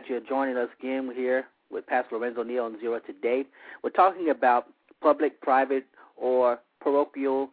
[0.00, 1.10] glad you're joining us again.
[1.14, 3.44] Here with Pastor Lorenzo Neal on Zera today.
[3.82, 4.66] We're talking about
[5.02, 5.84] public, private,
[6.16, 7.50] or parochial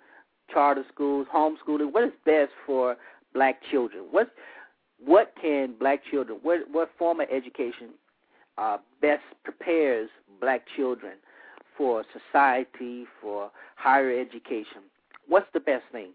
[0.52, 1.92] charter schools, homeschooling.
[1.92, 2.96] What is best for
[3.34, 4.06] black children?
[4.12, 4.30] What
[5.04, 6.40] what can black children?
[6.42, 7.90] What what form of education
[8.58, 11.14] uh, best prepares black children
[11.78, 14.84] for society, for higher education?
[15.28, 16.12] What's the best thing?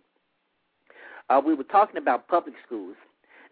[1.28, 2.96] Uh, we were talking about public schools.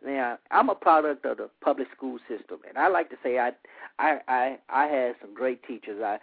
[0.04, 3.50] Now, I'm a product of the public school system, and I like to say I,
[3.98, 6.00] I, I, I had some great teachers.
[6.02, 6.18] I,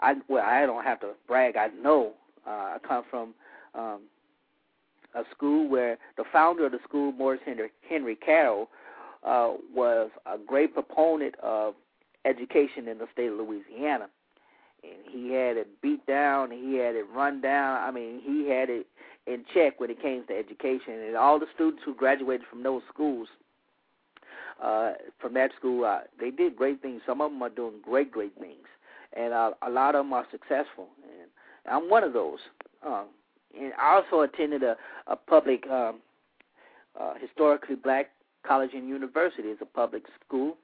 [0.00, 1.56] I, well, I don't have to brag.
[1.56, 2.12] I know
[2.46, 3.34] uh, I come from
[3.74, 4.00] um,
[5.14, 8.68] a school where the founder of the school, Morris Henry, Henry Carroll,
[9.24, 11.74] uh, was a great proponent of
[12.24, 14.08] education in the state of Louisiana.
[14.82, 17.82] And he had it beat down, he had it run down.
[17.82, 18.86] I mean, he had it
[19.26, 20.94] in check when it came to education.
[20.94, 23.28] And all the students who graduated from those schools,
[24.62, 27.02] uh, from that school, uh, they did great things.
[27.06, 28.66] Some of them are doing great, great things,
[29.16, 30.88] and uh, a lot of them are successful.
[31.02, 31.28] And
[31.70, 32.38] I'm one of those.
[32.86, 33.06] Um,
[33.58, 35.96] and I also attended a, a public, um,
[37.00, 38.10] uh, historically black
[38.46, 39.48] college and university.
[39.48, 40.56] It's a public school.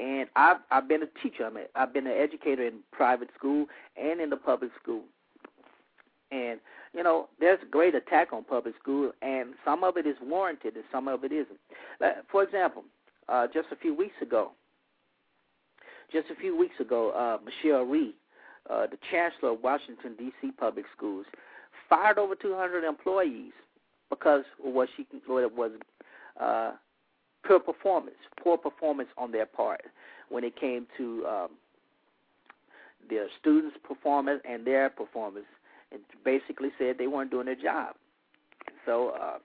[0.00, 1.46] And I've I've been a teacher.
[1.46, 5.02] I'm a, I've been an educator in private school and in the public school.
[6.32, 6.58] And
[6.94, 10.84] you know, there's great attack on public school, and some of it is warranted, and
[10.92, 11.58] some of it isn't.
[12.30, 12.84] For example,
[13.28, 14.52] uh, just a few weeks ago,
[16.12, 18.14] just a few weeks ago, uh, Michelle Rhee,
[18.70, 20.52] uh, the chancellor of Washington D.C.
[20.52, 21.26] public schools,
[21.88, 23.52] fired over 200 employees
[24.08, 25.72] because of what she it was
[26.40, 26.72] uh,
[27.46, 29.82] poor performance, poor performance on their part
[30.28, 31.48] when it came to um,
[33.10, 35.46] their students' performance and their performance
[35.92, 37.94] and basically said they weren't doing their job.
[38.86, 39.38] So uh,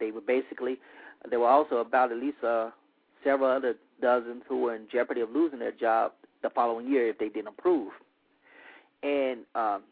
[0.00, 0.78] they were basically
[1.28, 2.70] there were also about at least uh,
[3.22, 6.12] several other dozens who were in jeopardy of losing their job
[6.42, 7.92] the following year if they didn't improve.
[9.02, 9.82] And um,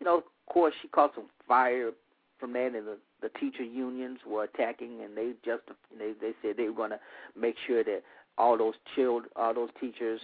[0.00, 1.90] you know, of course, she caught some fire
[2.38, 5.62] from that, and the the teacher unions were attacking, and they just
[5.96, 7.00] they they said they were going to
[7.38, 8.02] make sure that
[8.38, 10.20] all those children, all those teachers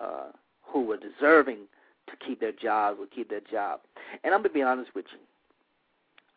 [0.00, 0.28] uh,
[0.62, 1.58] who were deserving
[2.06, 3.80] to keep their jobs would keep their job.
[4.24, 5.18] And I'm gonna be honest with you.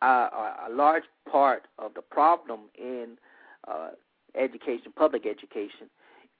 [0.02, 0.28] Uh,
[0.66, 3.18] a large part of the problem in
[3.68, 3.90] uh,
[4.34, 5.90] education, public education,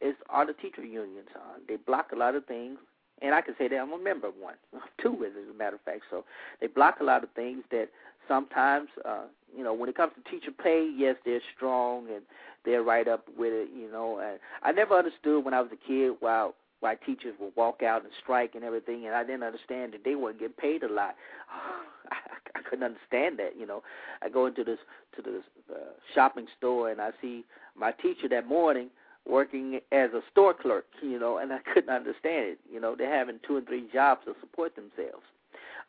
[0.01, 1.28] is are the teacher unions.
[1.35, 2.78] Uh, they block a lot of things,
[3.20, 4.55] and I can say that I'm a member of one,
[5.03, 6.03] two, as a matter of fact.
[6.11, 6.24] So
[6.61, 7.89] they block a lot of things that
[8.26, 9.24] sometimes, uh,
[9.55, 12.22] you know, when it comes to teacher pay, yes, they're strong and
[12.64, 13.68] they're right up with it.
[13.76, 16.51] You know, and I never understood when I was a kid why
[16.81, 20.14] why teachers would walk out and strike and everything, and I didn't understand that they
[20.14, 21.14] weren't getting paid a lot.
[22.11, 23.59] I, couldn't understand that.
[23.59, 23.83] You know,
[24.22, 24.78] I go into this
[25.16, 25.43] to the
[25.74, 25.78] uh,
[26.14, 27.45] shopping store and I see
[27.76, 28.91] my teacher that morning
[29.28, 30.87] working as a store clerk.
[31.03, 32.59] You know, and I couldn't understand it.
[32.72, 35.24] You know, they're having two and three jobs to support themselves.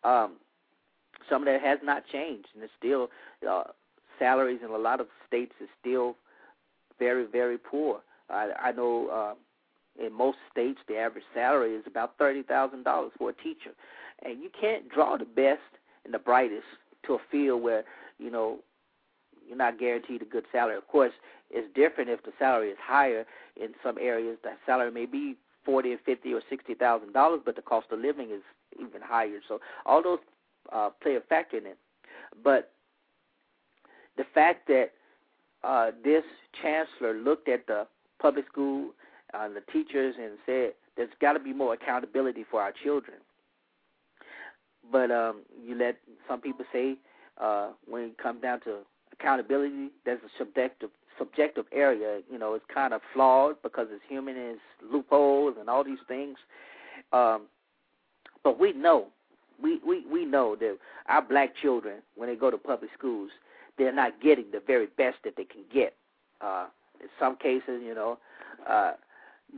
[0.03, 0.37] Um,
[1.29, 3.09] some of that has not changed, and it's still
[3.47, 3.65] uh,
[4.17, 6.15] salaries in a lot of states is still
[6.97, 8.01] very very poor.
[8.29, 9.07] I, I know.
[9.07, 9.33] Uh,
[9.99, 13.71] in most states, the average salary is about thirty thousand dollars for a teacher,
[14.23, 15.61] and you can't draw the best
[16.05, 16.65] and the brightest
[17.05, 17.83] to a field where
[18.17, 18.59] you know
[19.47, 20.77] you're not guaranteed a good salary.
[20.77, 21.13] Of course,
[21.49, 23.25] it's different if the salary is higher
[23.61, 24.37] in some areas.
[24.43, 25.35] The salary may be
[25.65, 28.41] forty or fifty or sixty thousand dollars, but the cost of living is
[28.79, 29.39] even higher.
[29.47, 30.19] So all those
[30.71, 31.77] uh, play a factor in it.
[32.43, 32.71] But
[34.17, 34.91] the fact that
[35.63, 36.23] uh, this
[36.61, 37.87] chancellor looked at the
[38.19, 38.91] public school,
[39.33, 43.17] uh, the teachers, and said there's got to be more accountability for our children.
[44.91, 46.97] But um, you let some people say
[47.39, 48.79] uh, when it comes down to
[49.13, 52.21] accountability, there's a subjective subjective area.
[52.31, 55.99] You know, it's kind of flawed because it's human and it's loopholes and all these
[56.07, 56.37] things.
[57.13, 57.43] Um,
[58.43, 59.07] but we know,
[59.61, 60.77] we, we we know that
[61.07, 63.29] our black children, when they go to public schools,
[63.77, 65.93] they're not getting the very best that they can get.
[66.41, 66.67] Uh,
[66.99, 68.17] in some cases, you know,
[68.67, 68.93] uh,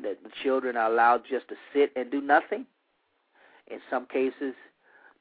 [0.02, 2.66] the, the children are allowed just to sit and do nothing.
[3.68, 4.54] In some cases,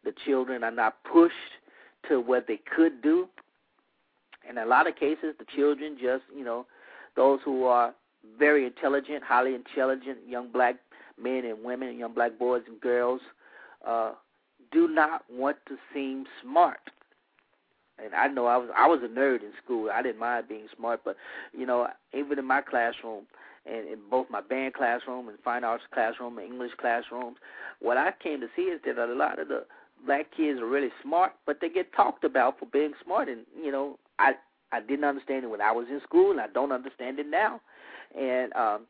[0.05, 1.35] the children are not pushed
[2.09, 3.29] to what they could do.
[4.49, 6.67] In a lot of cases, the children just, you know,
[7.15, 7.95] those who are
[8.39, 10.77] very intelligent, highly intelligent young black
[11.23, 13.21] men and women, young black boys and girls,
[13.87, 14.13] uh,
[14.73, 16.81] do not want to seem smart.
[18.03, 19.91] And I know I was I was a nerd in school.
[19.93, 21.17] I didn't mind being smart, but
[21.57, 23.25] you know, even in my classroom,
[23.67, 27.37] and in both my band classroom and fine arts classroom and English classrooms,
[27.81, 29.65] what I came to see is that a lot of the
[30.05, 33.29] black kids are really smart, but they get talked about for being smart.
[33.29, 34.33] And you know, I
[34.73, 37.61] I didn't understand it when I was in school, and I don't understand it now.
[38.19, 38.83] And um,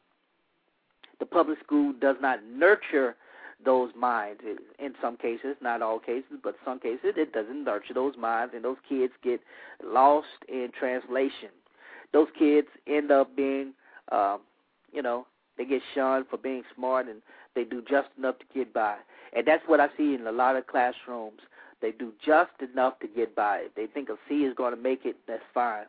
[1.18, 3.16] the public school does not nurture
[3.64, 4.41] those minds.
[4.79, 8.64] In some cases, not all cases, but some cases, it doesn't nurture those minds, and
[8.64, 9.41] those kids get
[9.85, 11.51] lost in translation.
[12.12, 13.73] Those kids end up being,
[14.11, 14.41] um,
[14.93, 15.26] you know,
[15.59, 17.22] they get shunned for being smart, and
[17.55, 18.97] they do just enough to get by.
[19.34, 21.40] And that's what I see in a lot of classrooms.
[21.80, 23.62] They do just enough to get by.
[23.64, 25.86] If they think a C is going to make it, that's fine.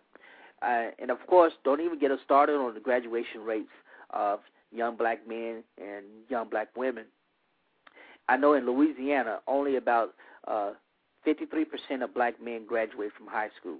[0.61, 3.69] Uh, and of course, don't even get us started on the graduation rates
[4.11, 4.39] of
[4.71, 7.05] young black men and young black women.
[8.27, 10.13] I know in Louisiana, only about
[10.47, 10.71] uh,
[11.27, 13.77] 53% of black men graduate from high school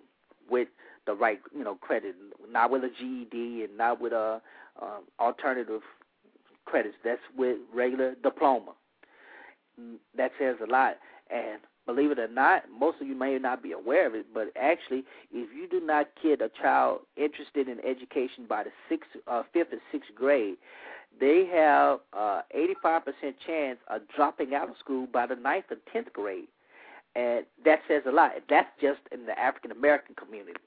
[0.50, 0.68] with
[1.06, 2.16] the right, you know, credit,
[2.50, 4.42] not with a GED and not with a
[4.82, 5.82] uh, alternative
[6.66, 6.96] credits.
[7.04, 8.74] That's with regular diploma.
[9.80, 10.98] Mm, that says a lot.
[11.30, 14.52] And believe it or not, most of you may not be aware of it, but
[14.60, 19.44] actually, if you do not get a child interested in education by the sixth, uh,
[19.54, 20.56] fifth, or sixth grade,
[21.20, 22.42] they have uh,
[22.86, 23.04] 85%
[23.46, 26.48] chance of dropping out of school by the ninth or tenth grade,
[27.16, 28.32] and that says a lot.
[28.50, 30.60] That's just in the African American community.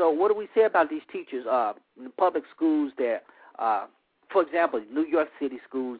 [0.00, 2.90] So, what do we say about these teachers uh, in the public schools?
[2.96, 3.22] That,
[3.58, 3.84] uh,
[4.32, 5.98] for example, New York City schools,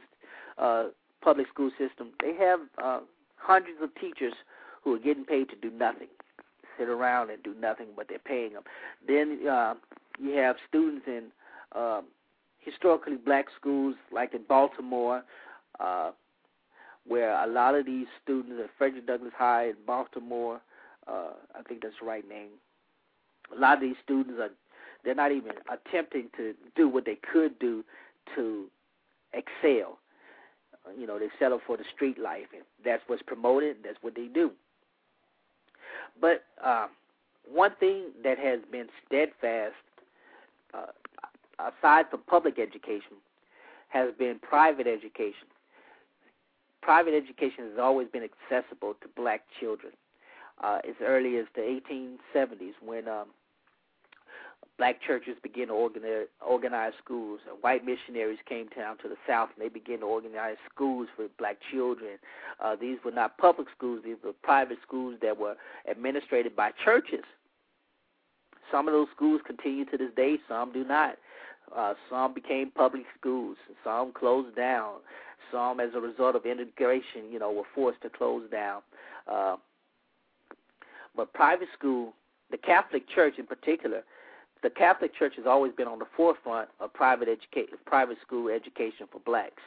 [0.56, 0.84] uh,
[1.20, 3.00] public school system, they have uh,
[3.36, 4.32] hundreds of teachers
[4.82, 6.08] who are getting paid to do nothing,
[6.78, 8.62] sit around and do nothing, but they're paying them.
[9.06, 9.74] Then uh,
[10.18, 11.24] you have students in
[11.76, 12.00] uh,
[12.58, 15.22] historically black schools, like in Baltimore,
[15.78, 16.12] uh,
[17.06, 20.62] where a lot of these students at Frederick Douglass High in Baltimore,
[21.06, 22.52] uh, I think that's the right name.
[23.56, 24.50] A lot of these students are
[25.04, 27.84] they're not even attempting to do what they could do
[28.34, 28.66] to
[29.32, 29.98] excel
[30.98, 33.78] you know, they settle for the street life, and that's what's promoted.
[33.84, 34.50] That's what they do.
[36.20, 36.86] But uh,
[37.50, 39.74] one thing that has been steadfast,
[40.74, 40.86] uh,
[41.58, 43.18] aside from public education,
[43.88, 45.48] has been private education.
[46.82, 49.92] Private education has always been accessible to black children.
[50.62, 53.26] uh, as early as the 1870s when um,
[54.80, 57.40] black churches began to organize, organize schools.
[57.46, 61.26] And white missionaries came down to the South and they began to organize schools for
[61.38, 62.16] black children.
[62.64, 65.54] Uh, these were not public schools, these were private schools that were
[65.86, 67.24] administered by churches.
[68.72, 71.16] Some of those schools continue to this day, some do not.
[71.76, 74.94] Uh, some became public schools, some closed down.
[75.52, 78.80] Some, as a result of integration, you know, were forced to close down.
[79.30, 79.56] Uh,
[81.14, 82.14] but private school,
[82.50, 84.04] the Catholic Church in particular,
[84.62, 89.06] the Catholic Church has always been on the forefront of private education, private school education
[89.10, 89.62] for blacks,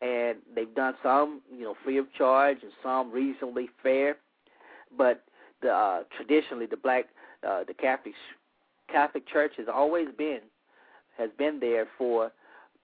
[0.00, 4.16] and they've done some, you know, free of charge and some reasonably fair.
[4.96, 5.22] But
[5.62, 7.06] the, uh, traditionally, the black,
[7.46, 8.14] uh, the Catholic
[8.90, 10.40] Catholic Church has always been
[11.16, 12.32] has been there for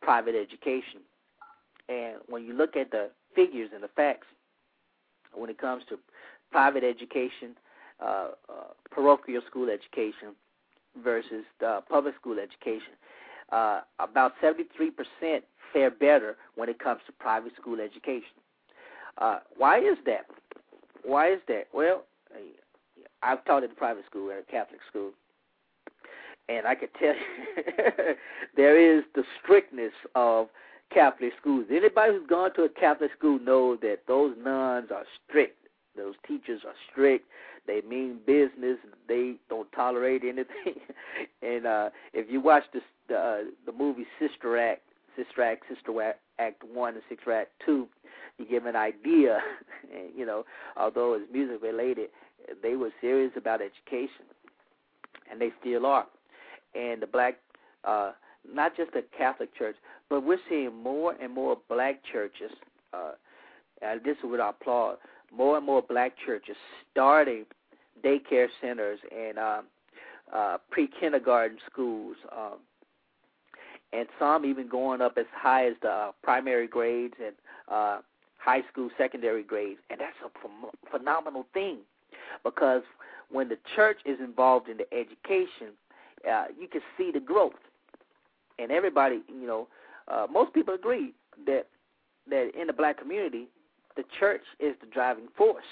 [0.00, 1.00] private education.
[1.88, 4.26] And when you look at the figures and the facts,
[5.34, 5.98] when it comes to
[6.50, 7.56] private education,
[8.00, 8.52] uh, uh,
[8.90, 10.34] parochial school education
[11.02, 12.92] versus uh, public school education,
[13.50, 14.62] uh, about 73%
[15.72, 18.36] fare better when it comes to private school education.
[19.18, 20.26] Uh, why is that?
[21.04, 21.64] Why is that?
[21.72, 22.04] Well,
[23.22, 25.10] I've taught at a private school, at a Catholic school,
[26.48, 27.14] and I can tell
[27.56, 28.14] you
[28.56, 30.48] there is the strictness of
[30.92, 31.66] Catholic schools.
[31.70, 35.57] Anybody who's gone to a Catholic school knows that those nuns are strict.
[35.98, 37.26] Those teachers are strict.
[37.66, 38.78] They mean business.
[39.08, 40.80] They don't tolerate anything.
[41.42, 44.82] and uh if you watch this the uh, the movie Sister Act,
[45.16, 47.88] Sister Act, Sister Act One and Sister Act Two,
[48.38, 49.40] you give an idea.
[50.16, 50.44] you know,
[50.76, 52.10] although it's music related,
[52.62, 54.24] they were serious about education,
[55.30, 56.06] and they still are.
[56.74, 57.38] And the black
[57.84, 58.12] uh
[58.50, 59.76] not just the Catholic Church,
[60.08, 62.52] but we're seeing more and more black churches.
[62.92, 63.12] Uh,
[63.82, 64.96] and this is what I applaud.
[65.34, 66.56] More and more black churches
[66.90, 67.44] starting
[68.04, 69.60] daycare centers and uh,
[70.34, 72.58] uh, pre-kindergarten schools, um,
[73.92, 77.34] and some even going up as high as the uh, primary grades and
[77.70, 77.98] uh,
[78.38, 81.78] high school, secondary grades, and that's a ph- phenomenal thing
[82.44, 82.82] because
[83.30, 85.74] when the church is involved in the education,
[86.30, 87.52] uh, you can see the growth.
[88.58, 89.68] And everybody, you know,
[90.08, 91.12] uh, most people agree
[91.46, 91.66] that
[92.28, 93.48] that in the black community,
[93.98, 95.64] the church is the driving force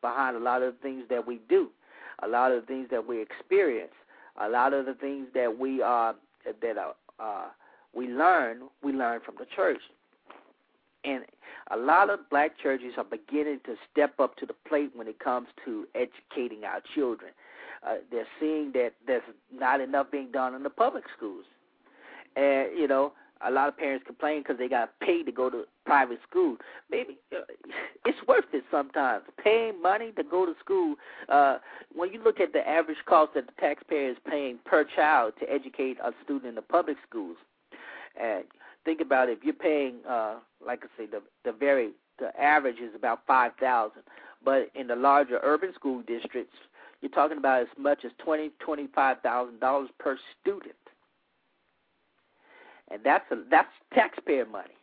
[0.00, 1.68] behind a lot of the things that we do,
[2.22, 3.92] a lot of the things that we experience,
[4.40, 6.12] a lot of the things that we uh,
[6.62, 7.46] that uh, uh,
[7.92, 8.62] we learn.
[8.82, 9.80] We learn from the church,
[11.04, 11.24] and
[11.72, 15.18] a lot of black churches are beginning to step up to the plate when it
[15.18, 17.32] comes to educating our children.
[17.84, 19.22] Uh, they're seeing that there's
[19.52, 21.44] not enough being done in the public schools
[22.36, 23.12] and you know
[23.46, 26.56] a lot of parents complain because they got paid to go to private school.
[26.90, 27.40] Maybe uh,
[28.04, 29.24] it's worth it sometimes.
[29.42, 30.96] Paying money to go to school.
[31.28, 31.58] Uh,
[31.94, 35.52] when you look at the average cost that the taxpayer is paying per child to
[35.52, 37.36] educate a student in the public schools,
[38.20, 38.44] and
[38.84, 42.78] think about it, if you're paying, uh, like I say, the the very the average
[42.78, 44.02] is about five thousand,
[44.44, 46.56] but in the larger urban school districts,
[47.00, 50.74] you're talking about as much as twenty twenty five thousand dollars per student
[52.90, 54.74] and that's a, that's taxpayer money.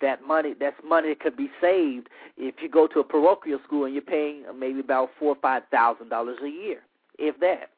[0.00, 3.84] That money that's money that could be saved if you go to a parochial school
[3.84, 6.80] and you're paying maybe about four or five thousand dollars a year,
[7.18, 7.70] if that.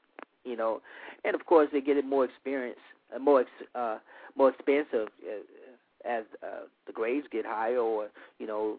[0.45, 0.81] You know,
[1.25, 2.79] and of course they get it more experience,
[3.15, 3.99] uh, more uh,
[4.37, 8.79] more expensive uh, as uh, the grades get higher, or you know,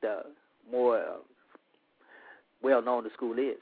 [0.00, 0.22] the
[0.70, 1.16] more uh,
[2.62, 3.58] well known the school is.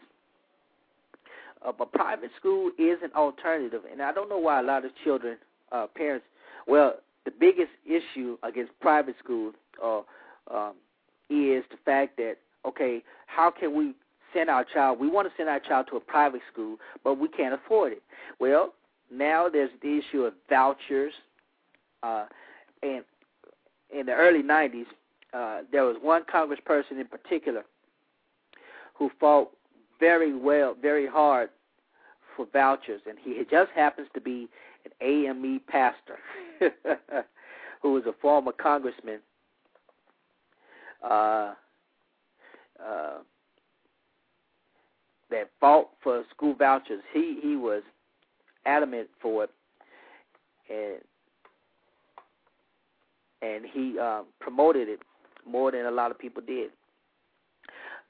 [1.67, 4.93] Uh, but private school is an alternative, and I don't know why a lot of
[5.03, 5.39] children
[5.73, 6.27] uh, parents.
[6.67, 6.95] Well,
[7.25, 10.01] the biggest issue against private schools uh,
[10.53, 10.75] um,
[11.31, 13.95] is the fact that okay, how can we
[14.33, 14.99] send our child?
[15.01, 18.03] We want to send our child to a private school, but we can't afford it.
[18.39, 18.75] Well,
[19.11, 21.13] now there's the issue of vouchers,
[22.03, 22.27] uh,
[22.83, 23.05] and
[23.91, 24.87] in the early '90s,
[25.33, 27.65] uh, there was one congressperson in particular
[28.95, 29.51] who fought
[30.01, 31.51] very well, very hard
[32.37, 34.49] for vouchers, and he just happens to be
[34.85, 36.19] an AME pastor
[37.83, 39.21] who was a former congressman.
[41.03, 41.55] Uh,
[42.85, 43.19] uh,
[45.31, 47.03] that fought for school vouchers.
[47.13, 47.83] He he was
[48.67, 49.51] adamant for it,
[50.71, 51.03] and
[53.43, 55.01] and he um, promoted it
[55.47, 56.71] more than a lot of people did.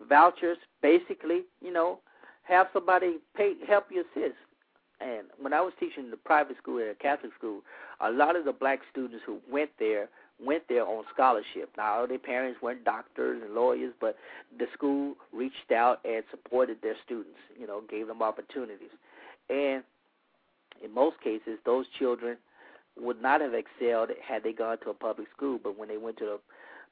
[0.09, 1.99] Vouchers, basically, you know,
[2.45, 4.37] have somebody pay help you assist.
[5.01, 7.61] And when I was teaching the private school at a Catholic school,
[8.01, 10.09] a lot of the black students who went there
[10.40, 11.70] went there on scholarship.
[11.76, 14.16] Now, their parents weren't doctors and lawyers, but
[14.57, 17.38] the school reached out and supported their students.
[17.59, 18.90] You know, gave them opportunities,
[19.51, 19.82] and
[20.82, 22.36] in most cases, those children
[23.01, 25.59] would not have excelled had they gone to a public school.
[25.62, 26.40] But when they went to the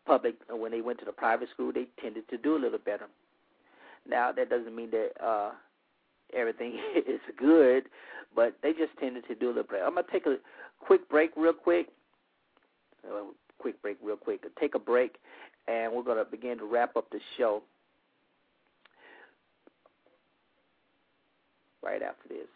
[0.07, 3.07] public, when they went to the private school, they tended to do a little better.
[4.09, 5.51] Now, that doesn't mean that uh,
[6.35, 7.85] everything is good,
[8.35, 9.85] but they just tended to do a little better.
[9.85, 10.37] I'm gonna take a
[10.81, 11.89] quick break, real quick.
[13.05, 13.25] Uh,
[13.59, 14.45] quick break, real quick.
[14.59, 15.17] Take a break,
[15.69, 17.63] and we're gonna begin to wrap up the show
[21.83, 22.49] right after this.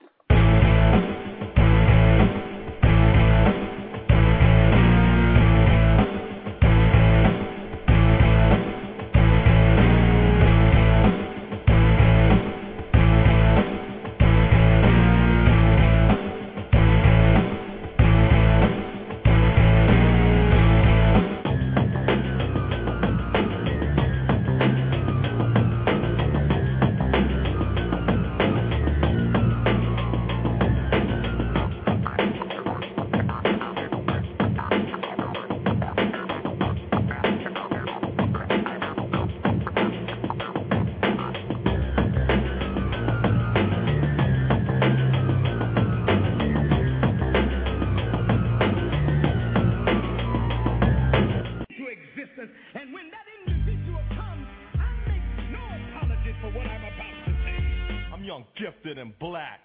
[58.91, 59.61] Gifted, and black.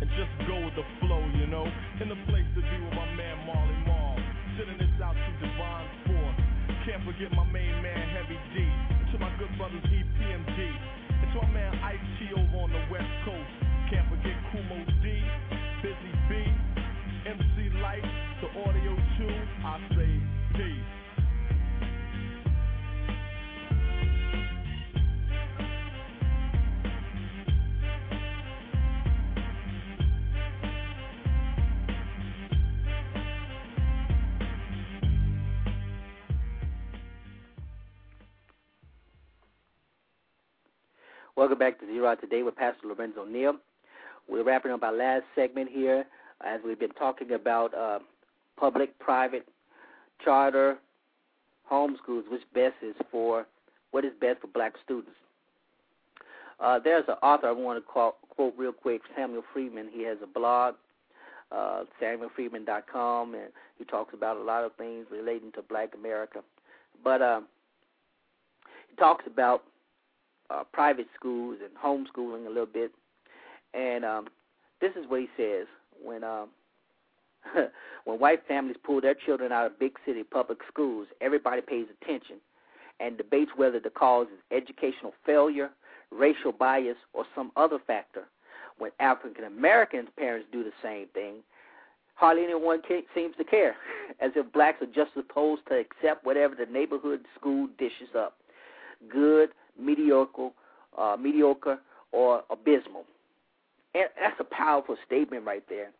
[0.00, 1.66] And just go with the flow, you know.
[2.00, 4.16] In the place to be with my man Marley Marl.
[4.58, 6.40] Sending this out to Divine Force.
[6.86, 8.64] Can't forget my main man Heavy D.
[9.12, 10.58] To my good brothers EPMD.
[11.22, 13.52] And to my man Ice T over on the West Coast.
[13.90, 15.22] Can't forget Kumo D.
[15.82, 16.19] Busy
[41.40, 43.54] Welcome back to Zera Out Today with Pastor Lorenzo Neal.
[44.28, 46.04] We're wrapping up our last segment here
[46.44, 48.00] as we've been talking about uh,
[48.58, 49.48] public, private,
[50.22, 50.76] charter,
[51.72, 53.46] homeschools, which best is for
[53.90, 55.16] what is best for black students.
[56.60, 59.88] Uh, there's an author I want to call, quote real quick, Samuel Friedman.
[59.90, 60.74] He has a blog,
[61.50, 66.40] uh, SamuelFriedman.com, and he talks about a lot of things relating to Black America.
[67.02, 67.40] But uh,
[68.90, 69.62] he talks about
[70.50, 72.92] uh, private schools and homeschooling a little bit.
[73.74, 74.28] And um,
[74.80, 75.66] this is what he says
[76.02, 76.48] when um,
[78.04, 82.36] when white families pull their children out of big city public schools, everybody pays attention
[82.98, 85.70] and debates whether the cause is educational failure,
[86.10, 88.24] racial bias, or some other factor.
[88.78, 91.36] When African American parents do the same thing,
[92.14, 92.82] hardly anyone
[93.14, 93.76] seems to care,
[94.20, 98.36] as if blacks are just supposed to accept whatever the neighborhood school dishes up,
[99.10, 100.50] good, mediocre,
[100.96, 101.78] uh, mediocre,
[102.12, 103.04] or abysmal.
[103.94, 105.90] And that's a powerful statement right there,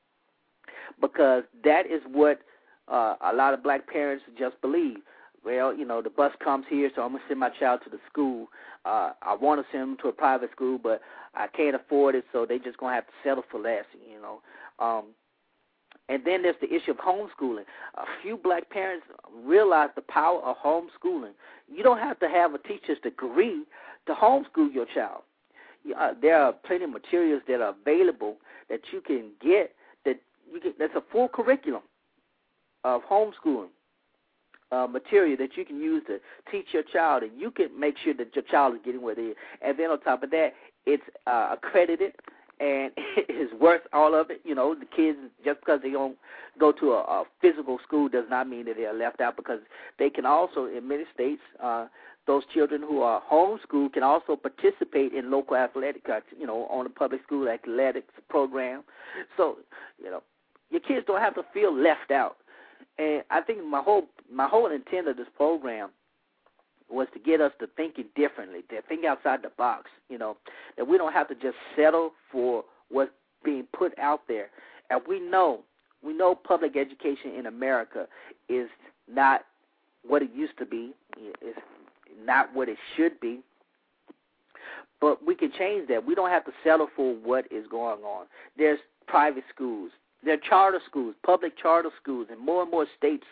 [1.01, 2.41] because that is what
[2.89, 4.99] uh, a lot of black parents just believe.
[5.45, 7.99] Well, you know, the bus comes here, so I'm gonna send my child to the
[8.11, 8.49] school.
[8.85, 11.01] Uh, I want to send them to a private school, but
[11.35, 13.85] I can't afford it, so they just gonna have to settle for less.
[14.11, 14.41] You know,
[14.79, 15.05] um,
[16.09, 17.65] and then there's the issue of homeschooling.
[17.95, 19.07] A few black parents
[19.45, 21.33] realize the power of homeschooling.
[21.73, 23.65] You don't have to have a teacher's degree
[24.07, 25.23] to homeschool your child.
[25.97, 28.37] Uh, there are plenty of materials that are available
[28.69, 29.75] that you can get
[30.05, 30.21] that
[30.53, 30.75] you can.
[30.79, 31.83] That's a full curriculum
[32.85, 33.69] of homeschooling
[34.73, 36.19] uh, material that you can use to
[36.51, 39.23] teach your child, and you can make sure that your child is getting what it
[39.23, 39.37] is.
[39.63, 40.55] And then on top of that,
[40.87, 42.13] it's uh, accredited
[42.61, 44.41] and it is worth all of it.
[44.45, 46.17] You know, the kids just because they don't
[46.59, 49.61] go to a, a physical school does not mean that they are left out because
[49.99, 51.87] they can also, in many states, uh,
[52.27, 56.85] those children who are homeschooled can also participate in local athletic, uh, you know, on
[56.85, 58.85] the public school athletics program.
[59.37, 59.57] So,
[59.99, 60.23] you know,
[60.71, 62.37] your kids don't have to feel left out.
[62.99, 65.91] And I think my whole my whole intent of this program
[66.91, 69.91] was to get us to thinking differently, to think outside the box.
[70.09, 70.37] You know,
[70.77, 73.11] that we don't have to just settle for what's
[73.45, 74.49] being put out there.
[74.91, 75.61] And we know,
[76.03, 78.07] we know public education in America
[78.49, 78.69] is
[79.09, 79.43] not
[80.07, 80.93] what it used to be.
[81.17, 81.59] It's
[82.25, 83.41] not what it should be.
[85.01, 86.05] But we can change that.
[86.05, 88.27] We don't have to settle for what is going on.
[88.59, 89.91] There's private schools.
[90.23, 93.25] They're charter schools, public charter schools, and more and more states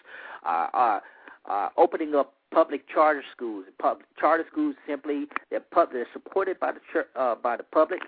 [0.43, 1.03] are, are,
[1.45, 3.67] are opening up public charter schools.
[3.79, 8.01] Public charter schools simply they're pub, they're supported by the church, uh, by the public,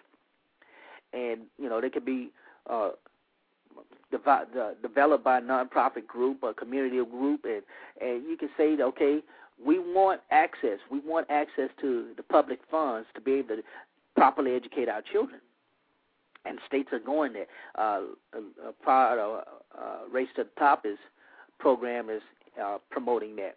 [1.12, 2.30] and you know they can be
[2.68, 2.90] uh,
[4.10, 7.62] devi- the, developed by a nonprofit group, a community group, and
[8.00, 9.20] and you can say, okay,
[9.64, 10.78] we want access.
[10.90, 13.62] We want access to the public funds to be able to
[14.16, 15.40] properly educate our children.
[16.46, 17.46] And states are going there.
[17.74, 18.00] Uh,
[18.66, 19.44] a part of
[19.78, 20.96] uh, Race to the Top is
[21.58, 22.22] program is
[22.62, 23.56] uh, promoting that.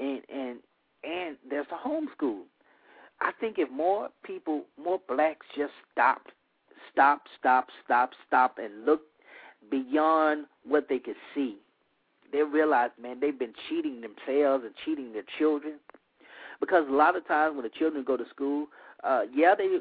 [0.00, 0.58] And and
[1.04, 2.42] and there's a homeschool.
[3.20, 6.32] I think if more people, more blacks just stopped,
[6.92, 9.02] stop, stop, stop, stop, and look
[9.70, 11.56] beyond what they could see,
[12.32, 15.74] they realize, man, they've been cheating themselves and cheating their children.
[16.60, 18.66] Because a lot of times when the children go to school,
[19.04, 19.78] uh, yeah, they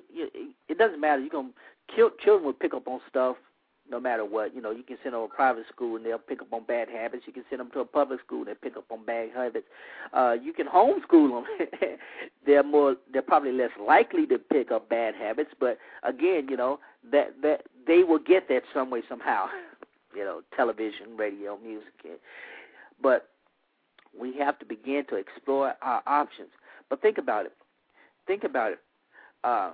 [0.68, 1.22] it doesn't matter.
[1.22, 1.53] You can
[1.95, 3.38] kill children will pick up on stuff
[3.92, 4.56] no matter what.
[4.56, 6.64] You know, you can send them to a private school and they'll pick up on
[6.64, 7.24] bad habits.
[7.28, 9.68] You can send them to a public school and they pick up on bad habits.
[10.14, 11.70] Uh, you can homeschool them.
[12.46, 15.52] they're more, they're probably less likely to pick up bad habits.
[15.60, 16.80] But again, you know,
[17.12, 19.48] that that they will get that some way somehow.
[20.14, 22.20] You know, television, radio, music,
[23.02, 23.30] but
[24.20, 26.50] we have to begin to explore our options.
[26.89, 27.54] But think about it.
[28.28, 28.80] Think about it.
[29.46, 29.72] Uh,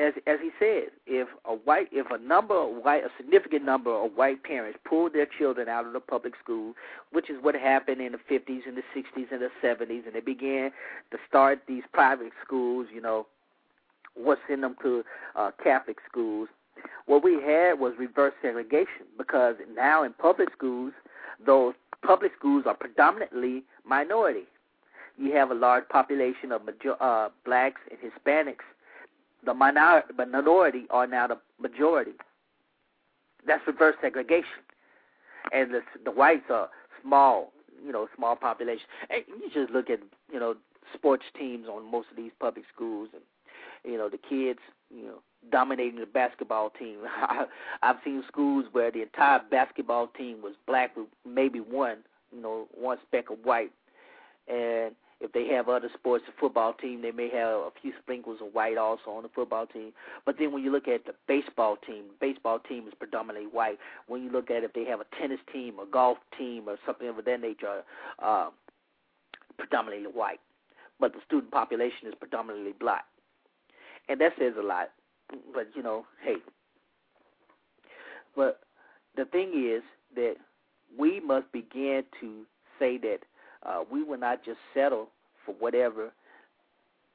[0.00, 3.92] as as he said, if a white if a number of white a significant number
[3.92, 6.74] of white parents pulled their children out of the public school,
[7.12, 10.20] which is what happened in the 50s and the 60s and the 70s, and they
[10.20, 10.70] began
[11.10, 13.26] to start these private schools, you know,
[14.14, 15.04] what send them to
[15.36, 16.48] uh, Catholic schools.
[17.06, 20.92] What we had was reverse segregation because now in public schools,
[21.44, 24.44] those public schools are predominantly minority.
[25.18, 28.64] You have a large population of major, uh, blacks and Hispanics
[29.44, 32.12] the minor, minority are now the majority.
[33.46, 34.64] That's reverse segregation,
[35.52, 36.68] and the the whites are
[37.02, 37.52] small,
[37.84, 38.84] you know, small population.
[39.08, 40.00] And you just look at
[40.32, 40.56] you know
[40.94, 43.22] sports teams on most of these public schools, and
[43.90, 44.60] you know the kids,
[44.94, 46.98] you know, dominating the basketball team.
[47.82, 51.98] I've seen schools where the entire basketball team was black with maybe one,
[52.34, 53.72] you know, one speck of white,
[54.48, 58.38] and if they have other sports, the football team, they may have a few sprinkles
[58.40, 59.92] of white also on the football team.
[60.24, 63.78] But then when you look at the baseball team, the baseball team is predominantly white.
[64.06, 67.08] When you look at if they have a tennis team, a golf team, or something
[67.08, 67.82] of that nature,
[68.18, 68.48] uh,
[69.58, 70.40] predominantly white.
[70.98, 73.04] But the student population is predominantly black.
[74.08, 74.90] And that says a lot.
[75.54, 76.36] But, you know, hey.
[78.34, 78.60] But
[79.16, 79.82] the thing is
[80.14, 80.36] that
[80.98, 82.42] we must begin to
[82.78, 83.18] say that
[83.64, 85.08] uh, we will not just settle
[85.44, 86.12] for whatever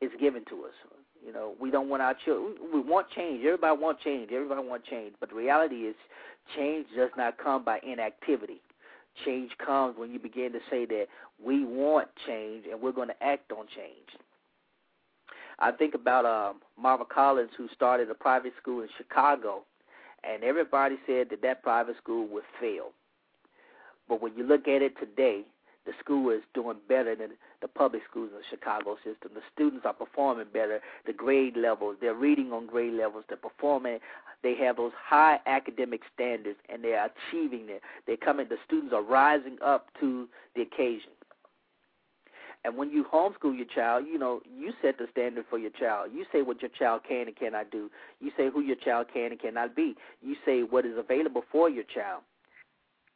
[0.02, 0.74] is given to us.
[1.26, 2.56] You know, we don't want our children.
[2.72, 3.44] We want change.
[3.44, 4.32] Everybody want change.
[4.32, 5.14] Everybody want change.
[5.20, 5.96] But the reality is,
[6.56, 8.62] change does not come by inactivity.
[9.24, 11.08] Change comes when you begin to say that
[11.44, 14.22] we want change and we're going to act on change.
[15.58, 19.64] I think about um, Marva Collins, who started a private school in Chicago,
[20.24, 22.92] and everybody said that that private school would fail.
[24.10, 25.44] But when you look at it today,
[25.86, 27.32] the school is doing better than
[27.62, 29.32] the public schools in the Chicago system.
[29.34, 30.80] The students are performing better.
[31.06, 33.24] The grade levels, they're reading on grade levels.
[33.28, 34.00] They're performing.
[34.44, 37.82] They have those high academic standards, and they are achieving it.
[38.08, 38.48] They're coming.
[38.50, 41.12] The students are rising up to the occasion.
[42.64, 46.10] And when you homeschool your child, you know you set the standard for your child.
[46.12, 47.92] You say what your child can and cannot do.
[48.20, 49.96] You say who your child can and cannot be.
[50.24, 52.24] You say what is available for your child.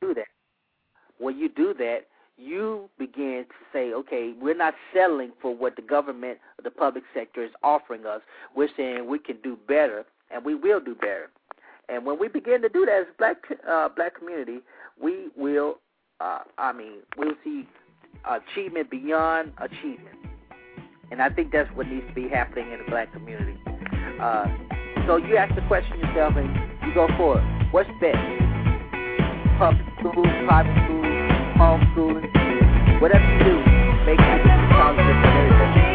[0.01, 0.27] Do that.
[1.17, 2.01] When you do that,
[2.39, 7.03] you begin to say, okay, we're not settling for what the government or the public
[7.13, 8.21] sector is offering us.
[8.55, 11.29] We're saying we can do better, and we will do better.
[11.89, 13.37] And when we begin to do that as black
[13.67, 14.59] uh, black community,
[15.01, 15.79] we will,
[16.19, 17.67] uh, I mean, we'll see
[18.29, 20.15] achievement beyond achievement.
[21.11, 23.57] And I think that's what needs to be happening in the black community.
[24.21, 24.45] Uh,
[25.07, 26.47] so you ask the question yourself, and
[26.85, 27.67] you go for it.
[27.71, 28.17] What's best?
[29.57, 29.85] Public
[30.45, 30.98] private
[31.59, 33.57] homeschooling, whatever you do,
[34.05, 35.88] make sure you positive